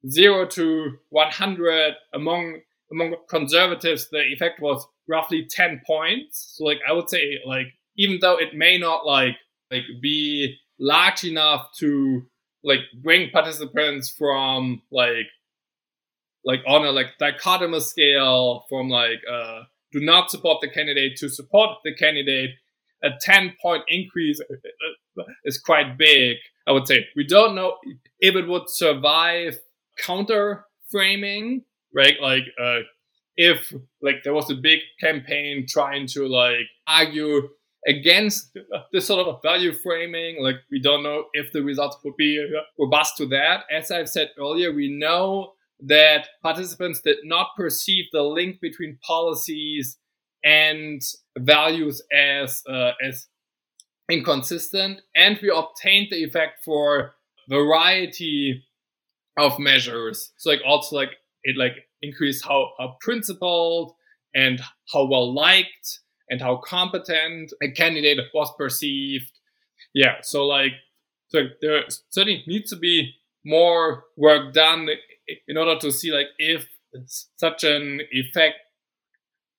zero 0.08 0.46
to 0.46 0.98
100 1.10 1.94
among 2.14 2.60
among 2.90 3.14
conservatives, 3.28 4.08
the 4.10 4.22
effect 4.32 4.60
was 4.60 4.84
roughly 5.08 5.46
10 5.48 5.82
points. 5.86 6.54
So 6.56 6.64
like 6.64 6.80
I 6.88 6.92
would 6.92 7.08
say 7.08 7.38
like 7.46 7.68
even 7.96 8.18
though 8.20 8.36
it 8.36 8.54
may 8.54 8.78
not 8.78 9.06
like 9.06 9.36
like 9.70 9.84
be 10.00 10.56
large 10.80 11.24
enough 11.24 11.68
to 11.78 12.22
like 12.64 12.80
bring 13.02 13.30
participants 13.30 14.10
from 14.10 14.82
like 14.90 15.26
like 16.44 16.60
on 16.66 16.84
a 16.84 16.90
like 16.90 17.08
dichotomous 17.20 17.82
scale 17.82 18.64
from 18.68 18.88
like 18.88 19.20
uh 19.30 19.60
do 19.92 20.00
not 20.00 20.30
support 20.30 20.58
the 20.60 20.70
candidate 20.70 21.16
to 21.16 21.28
support 21.28 21.70
the 21.84 21.94
candidate 21.94 22.50
a 23.02 23.10
10 23.20 23.54
point 23.62 23.82
increase 23.88 24.40
is 25.44 25.58
quite 25.58 25.96
big 25.96 26.36
i 26.66 26.72
would 26.72 26.86
say. 26.86 27.06
We 27.16 27.26
don't 27.26 27.54
know 27.54 27.76
if 28.18 28.34
it 28.34 28.46
would 28.48 28.68
survive 28.68 29.58
counter 29.98 30.64
framing 30.90 31.64
right? 31.94 32.14
Like 32.20 32.44
uh 32.60 32.80
if 33.36 33.72
like 34.02 34.16
there 34.24 34.34
was 34.34 34.50
a 34.50 34.54
big 34.54 34.80
campaign 35.00 35.66
trying 35.68 36.06
to 36.08 36.26
like 36.26 36.66
argue 36.86 37.48
against 37.86 38.56
this 38.92 39.06
sort 39.06 39.26
of 39.26 39.40
value 39.42 39.72
framing. 39.72 40.42
Like 40.42 40.56
we 40.70 40.80
don't 40.80 41.02
know 41.02 41.24
if 41.32 41.52
the 41.52 41.62
results 41.62 41.96
would 42.04 42.16
be 42.16 42.44
robust 42.78 43.16
to 43.18 43.26
that. 43.28 43.64
As 43.70 43.90
I've 43.90 44.08
said 44.08 44.30
earlier, 44.38 44.72
we 44.72 44.88
know 44.90 45.52
that 45.80 46.28
participants 46.42 47.00
did 47.00 47.18
not 47.24 47.48
perceive 47.56 48.04
the 48.12 48.22
link 48.22 48.60
between 48.60 48.98
policies 49.06 49.98
and 50.44 51.00
values 51.38 52.02
as 52.14 52.62
uh, 52.68 52.92
as 53.02 53.28
inconsistent, 54.10 55.00
and 55.14 55.38
we 55.40 55.50
obtained 55.50 56.08
the 56.10 56.24
effect 56.24 56.64
for 56.64 57.14
variety 57.48 58.64
of 59.36 59.58
measures. 59.58 60.32
So 60.36 60.50
like 60.50 60.60
also 60.66 60.96
like 60.96 61.10
it 61.44 61.56
like 61.56 61.72
increased 62.02 62.44
how, 62.44 62.70
how 62.78 62.96
principled 63.00 63.92
and 64.34 64.60
how 64.92 65.06
well 65.06 65.32
liked 65.32 66.00
and 66.30 66.40
how 66.40 66.56
competent 66.56 67.52
a 67.62 67.70
candidate 67.70 68.18
was 68.32 68.50
perceived. 68.56 69.32
Yeah, 69.92 70.16
so 70.22 70.46
like, 70.46 70.72
so 71.28 71.40
there 71.60 71.82
certainly 72.08 72.44
needs 72.46 72.70
to 72.70 72.76
be 72.76 73.14
more 73.44 74.04
work 74.16 74.52
done 74.54 74.88
in 75.48 75.56
order 75.56 75.78
to 75.78 75.92
see 75.92 76.12
like 76.12 76.26
if 76.38 76.68
such 77.36 77.64
an 77.64 78.00
effect 78.10 78.56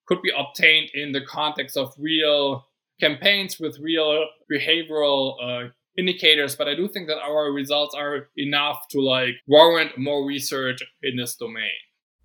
could 0.05 0.21
be 0.21 0.31
obtained 0.37 0.89
in 0.93 1.11
the 1.11 1.21
context 1.21 1.77
of 1.77 1.93
real 1.97 2.67
campaigns 2.99 3.59
with 3.59 3.79
real 3.79 4.25
behavioral 4.51 5.35
uh, 5.41 5.69
indicators 5.97 6.55
but 6.55 6.67
i 6.67 6.75
do 6.75 6.87
think 6.87 7.07
that 7.07 7.17
our 7.17 7.51
results 7.51 7.95
are 7.95 8.27
enough 8.37 8.87
to 8.89 9.01
like 9.01 9.35
warrant 9.47 9.97
more 9.97 10.25
research 10.25 10.81
in 11.01 11.15
this 11.15 11.35
domain 11.35 11.69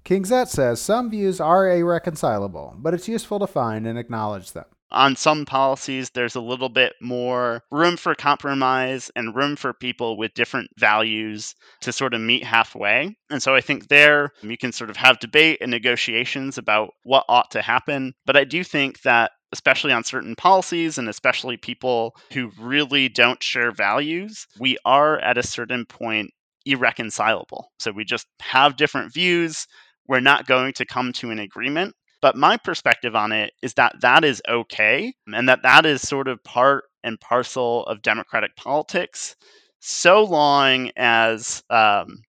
Kingzette 0.07 0.47
says 0.47 0.81
some 0.81 1.11
views 1.11 1.41
are 1.41 1.69
irreconcilable, 1.69 2.77
but 2.79 2.95
it's 2.95 3.09
useful 3.09 3.41
to 3.41 3.47
find 3.49 3.89
and 3.89 3.99
acknowledge 3.99 4.53
them. 4.53 4.67
On 4.93 5.17
some 5.17 5.45
policies, 5.45 6.11
there's 6.11 6.37
a 6.37 6.41
little 6.41 6.69
bit 6.69 6.93
more 7.03 7.65
room 7.73 7.97
for 7.97 8.15
compromise 8.15 9.11
and 9.17 9.35
room 9.35 9.57
for 9.57 9.73
people 9.73 10.17
with 10.17 10.33
different 10.35 10.71
values 10.79 11.57
to 11.81 11.93
sort 11.93 12.15
of 12.15 12.21
meet 12.21 12.45
halfway. 12.45 13.17
And 13.31 13.43
so 13.43 13.57
I 13.57 13.61
think 13.61 13.89
there 13.89 14.31
you 14.43 14.57
can 14.57 14.71
sort 14.71 14.91
of 14.91 14.97
have 14.97 15.19
debate 15.19 15.59
and 15.61 15.73
negotiations 15.73 16.57
about 16.57 16.91
what 17.03 17.25
ought 17.29 17.51
to 17.51 17.61
happen. 17.61 18.15
But 18.27 18.37
I 18.37 18.45
do 18.45 18.63
think 18.63 19.03
that 19.03 19.33
especially 19.51 19.91
on 19.91 20.05
certain 20.05 20.37
policies 20.37 20.99
and 20.99 21.09
especially 21.09 21.57
people 21.57 22.15
who 22.33 22.53
really 22.61 23.09
don't 23.09 23.43
share 23.43 23.73
values, 23.73 24.47
we 24.61 24.79
are 24.85 25.19
at 25.19 25.37
a 25.37 25.43
certain 25.43 25.85
point 25.85 26.31
irreconcilable. 26.67 27.73
So 27.79 27.93
we 27.93 28.05
just 28.05 28.27
have 28.41 28.77
different 28.77 29.13
views 29.13 29.67
we're 30.09 30.21
not 30.21 30.47
going 30.47 30.73
to 30.75 30.87
come 30.87 31.13
to 31.15 31.31
an 31.31 31.39
agreement. 31.39 31.95
But 32.23 32.37
my 32.37 32.57
perspective 32.57 33.15
on 33.15 33.33
it 33.33 33.53
is 33.63 33.75
that 33.75 34.01
that 34.01 34.25
is 34.25 34.43
okay 34.49 35.13
and 35.33 35.49
that 35.49 35.63
that 35.63 35.85
is 35.85 36.01
sort 36.01 36.29
of 36.29 36.43
part 36.45 36.85
and 37.05 37.21
parcel 37.21 37.85
of 37.85 38.03
democratic 38.03 38.57
politics, 38.57 39.37
so 39.81 40.25
long 40.25 40.91
as 40.97 41.63
um, 41.71 42.23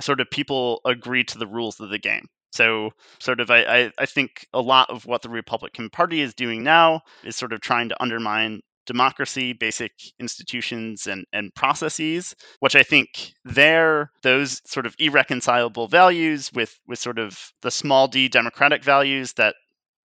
sort 0.00 0.20
of 0.20 0.30
people 0.30 0.80
agree 0.84 1.24
to 1.24 1.38
the 1.38 1.46
rules 1.46 1.80
of 1.80 1.90
the 1.90 1.98
game. 1.98 2.26
So, 2.52 2.90
sort 3.18 3.40
of, 3.40 3.50
I, 3.50 3.92
I 3.98 4.06
think 4.06 4.46
a 4.54 4.60
lot 4.60 4.88
of 4.90 5.04
what 5.04 5.22
the 5.22 5.28
Republican 5.28 5.90
Party 5.90 6.20
is 6.20 6.34
doing 6.34 6.62
now 6.62 7.02
is 7.22 7.36
sort 7.36 7.52
of 7.52 7.60
trying 7.60 7.90
to 7.90 8.02
undermine 8.02 8.60
democracy, 8.86 9.52
basic 9.52 9.92
institutions 10.20 11.06
and, 11.06 11.24
and 11.32 11.54
processes, 11.54 12.34
which 12.60 12.76
I 12.76 12.82
think 12.82 13.32
there, 13.44 14.10
those 14.22 14.62
sort 14.64 14.86
of 14.86 14.94
irreconcilable 14.98 15.88
values 15.88 16.50
with, 16.54 16.78
with 16.86 16.98
sort 16.98 17.18
of 17.18 17.38
the 17.62 17.70
small 17.70 18.08
d 18.08 18.28
democratic 18.28 18.82
values 18.82 19.32
that 19.34 19.54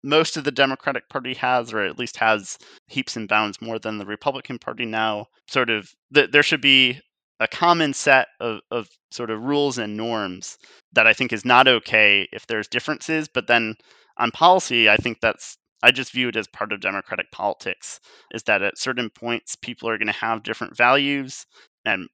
most 0.04 0.36
of 0.36 0.44
the 0.44 0.52
Democratic 0.52 1.08
Party 1.10 1.34
has, 1.36 1.72
or 1.72 1.82
at 1.82 2.00
least 2.00 2.18
has 2.18 2.58
heaps 2.88 3.16
and 3.16 3.28
bounds 3.28 3.62
more 3.62 3.78
than 3.80 3.98
the 3.98 4.06
Republican 4.06 4.58
Party 4.58 4.86
now, 4.86 5.28
sort 5.48 5.70
of, 5.70 5.94
th- 6.14 6.32
there 6.32 6.44
should 6.44 6.62
be 6.62 7.00
a 7.40 7.48
common 7.48 7.94
set 7.94 8.28
of, 8.40 8.60
of 8.72 8.88
sort 9.12 9.30
of 9.30 9.44
rules 9.44 9.78
and 9.78 9.98
norms 9.98 10.58
that 10.94 11.08
I 11.08 11.14
think 11.14 11.34
is 11.34 11.46
not 11.46 11.68
okay 11.68 12.28
if 12.32 12.48
there's 12.48 12.68
differences. 12.68 13.28
But 13.28 13.48
then 13.48 13.76
on 14.18 14.32
policy, 14.32 14.90
I 14.90 14.98
think 14.98 15.20
that's 15.22 15.58
I 15.84 15.92
just 15.92 16.12
view 16.12 16.30
it 16.30 16.36
as 16.36 16.48
part 16.48 16.72
of 16.72 16.82
democratic 16.82 17.32
politics 17.32 18.00
is 18.32 18.44
that 18.44 18.62
at 18.62 18.78
certain 18.78 19.10
points 19.10 19.56
people 19.56 19.90
are 19.90 19.98
going 19.98 20.08
to 20.08 20.14
have 20.14 20.44
different 20.44 20.76
values 20.78 21.46
and 21.86 22.08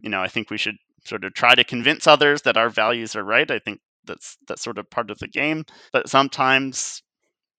you 0.00 0.10
know 0.10 0.20
I 0.20 0.28
think 0.28 0.50
we 0.50 0.58
should 0.58 0.76
sort 1.04 1.24
of 1.24 1.34
try 1.34 1.54
to 1.54 1.64
convince 1.64 2.06
others 2.06 2.42
that 2.42 2.56
our 2.56 2.68
values 2.70 3.16
are 3.16 3.24
right. 3.24 3.50
I 3.50 3.58
think 3.58 3.80
that's 4.04 4.36
that's 4.48 4.62
sort 4.62 4.78
of 4.78 4.90
part 4.90 5.10
of 5.10 5.18
the 5.18 5.28
game, 5.28 5.64
but 5.92 6.08
sometimes 6.08 7.02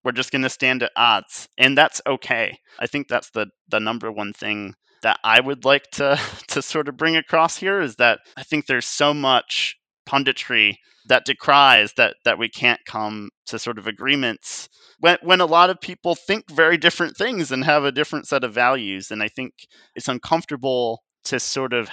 we're 0.04 0.12
just 0.12 0.30
going 0.30 0.42
to 0.42 0.50
stand 0.50 0.82
at 0.82 0.92
odds 0.96 1.48
and 1.58 1.76
that's 1.76 2.02
okay. 2.06 2.58
I 2.78 2.86
think 2.86 3.08
that's 3.08 3.30
the 3.30 3.46
the 3.68 3.80
number 3.80 4.12
one 4.12 4.32
thing 4.32 4.74
that 5.02 5.18
I 5.24 5.40
would 5.40 5.64
like 5.64 5.84
to 5.92 6.18
to 6.48 6.62
sort 6.62 6.88
of 6.88 6.96
bring 6.96 7.16
across 7.16 7.56
here 7.56 7.80
is 7.80 7.96
that 7.96 8.20
I 8.36 8.42
think 8.42 8.66
there's 8.66 8.86
so 8.86 9.14
much 9.14 9.76
punditry 10.08 10.76
that 11.06 11.24
decries 11.26 11.92
that 11.96 12.16
that 12.24 12.38
we 12.38 12.48
can't 12.48 12.80
come 12.86 13.30
to 13.46 13.58
sort 13.58 13.78
of 13.78 13.86
agreements 13.86 14.68
when 15.00 15.18
when 15.22 15.40
a 15.40 15.46
lot 15.46 15.70
of 15.70 15.80
people 15.80 16.14
think 16.14 16.50
very 16.50 16.76
different 16.78 17.16
things 17.16 17.52
and 17.52 17.64
have 17.64 17.84
a 17.84 17.92
different 17.92 18.26
set 18.26 18.44
of 18.44 18.54
values. 18.54 19.10
And 19.10 19.22
I 19.22 19.28
think 19.28 19.52
it's 19.94 20.08
uncomfortable 20.08 21.02
to 21.24 21.38
sort 21.40 21.72
of 21.72 21.88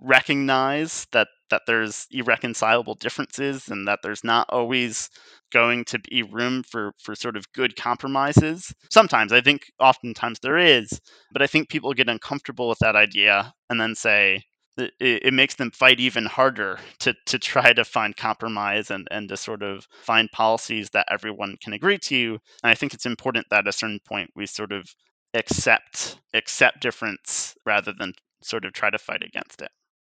recognize 0.00 1.06
that 1.12 1.28
that 1.50 1.62
there's 1.66 2.06
irreconcilable 2.12 2.94
differences 2.94 3.68
and 3.68 3.86
that 3.88 3.98
there's 4.02 4.24
not 4.24 4.46
always 4.50 5.10
going 5.52 5.84
to 5.84 5.98
be 5.98 6.22
room 6.22 6.62
for 6.62 6.92
for 7.02 7.14
sort 7.14 7.36
of 7.36 7.44
good 7.52 7.76
compromises. 7.76 8.72
Sometimes 8.90 9.32
i 9.32 9.40
think 9.40 9.62
oftentimes 9.80 10.38
there 10.40 10.58
is 10.58 11.00
but 11.32 11.42
i 11.42 11.46
think 11.46 11.68
people 11.68 11.92
get 11.94 12.08
uncomfortable 12.08 12.68
with 12.68 12.78
that 12.80 12.96
idea 12.96 13.52
and 13.68 13.80
then 13.80 13.94
say 13.94 14.42
it, 14.80 14.92
it 15.00 15.34
makes 15.34 15.54
them 15.54 15.70
fight 15.70 16.00
even 16.00 16.24
harder 16.26 16.78
to 17.00 17.14
to 17.26 17.38
try 17.38 17.72
to 17.72 17.84
find 17.84 18.16
compromise 18.16 18.90
and 18.90 19.06
and 19.10 19.28
to 19.28 19.36
sort 19.36 19.62
of 19.62 19.86
find 20.02 20.30
policies 20.32 20.90
that 20.90 21.06
everyone 21.10 21.56
can 21.62 21.72
agree 21.72 21.98
to 21.98 22.38
and 22.62 22.70
i 22.70 22.74
think 22.74 22.94
it's 22.94 23.06
important 23.06 23.46
that 23.50 23.60
at 23.60 23.68
a 23.68 23.72
certain 23.72 24.00
point 24.06 24.30
we 24.34 24.46
sort 24.46 24.72
of 24.72 24.88
accept 25.34 26.18
accept 26.34 26.80
difference 26.80 27.54
rather 27.64 27.92
than 27.98 28.12
sort 28.42 28.64
of 28.64 28.72
try 28.72 28.90
to 28.90 28.98
fight 28.98 29.22
against 29.22 29.62
it 29.62 29.70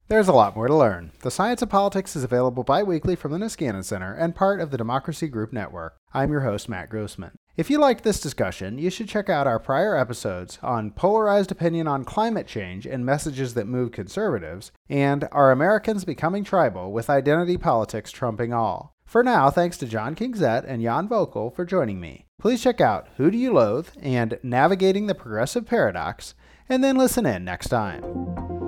there's 0.09 0.29
a 0.29 0.33
lot 0.33 0.55
more 0.55 0.69
to 0.69 0.75
learn. 0.75 1.11
The 1.23 1.33
Science 1.33 1.63
of 1.63 1.69
Politics 1.69 2.15
is 2.15 2.23
available 2.23 2.63
bi 2.63 2.85
weekly 2.85 3.17
from 3.17 3.33
the 3.33 3.39
Niskanen 3.39 3.85
Center 3.85 4.15
and 4.15 4.37
part 4.37 4.61
of 4.61 4.71
the 4.71 4.77
Democracy 4.77 5.27
Group 5.27 5.53
Network. 5.53 5.95
I'm 6.15 6.31
your 6.31 6.43
host, 6.43 6.69
Matt 6.69 6.91
Grossmann. 6.91 7.33
If 7.57 7.71
you 7.71 7.79
liked 7.79 8.05
this 8.05 8.21
discussion, 8.21 8.77
you 8.77 8.91
should 8.91 9.09
check 9.09 9.31
out 9.31 9.47
our 9.47 9.59
prior 9.59 9.97
episodes 9.97 10.59
on 10.63 10.91
polarized 10.91 11.51
opinion 11.51 11.89
on 11.89 12.05
climate 12.05 12.47
change 12.47 12.85
and 12.85 13.07
messages 13.07 13.55
that 13.55 13.67
move 13.67 13.93
conservatives, 13.93 14.73
and 14.91 15.27
Are 15.33 15.51
Americans 15.51 16.05
Becoming 16.05 16.45
Tribal 16.45 16.93
with 16.93 17.09
Identity 17.09 17.57
Politics 17.57 18.13
Trumping 18.13 18.53
All. 18.53 18.95
For 19.07 19.23
now, 19.23 19.49
thanks 19.49 19.79
to 19.79 19.87
Jon 19.87 20.15
Kingzette 20.15 20.67
and 20.69 20.83
Jan 20.83 21.09
Voelkel 21.09 21.55
for 21.55 21.65
joining 21.65 21.99
me. 21.99 22.27
Please 22.39 22.63
check 22.63 22.83
out 22.83 23.09
Who 23.17 23.31
Do 23.31 23.39
You 23.39 23.55
Loathe 23.55 23.89
and 24.03 24.39
Navigating 24.43 25.07
the 25.07 25.15
Progressive 25.15 25.65
Paradox, 25.65 26.35
and 26.69 26.85
then 26.85 26.99
listen 26.99 27.25
in 27.25 27.43
next 27.43 27.69
time. 27.69 28.66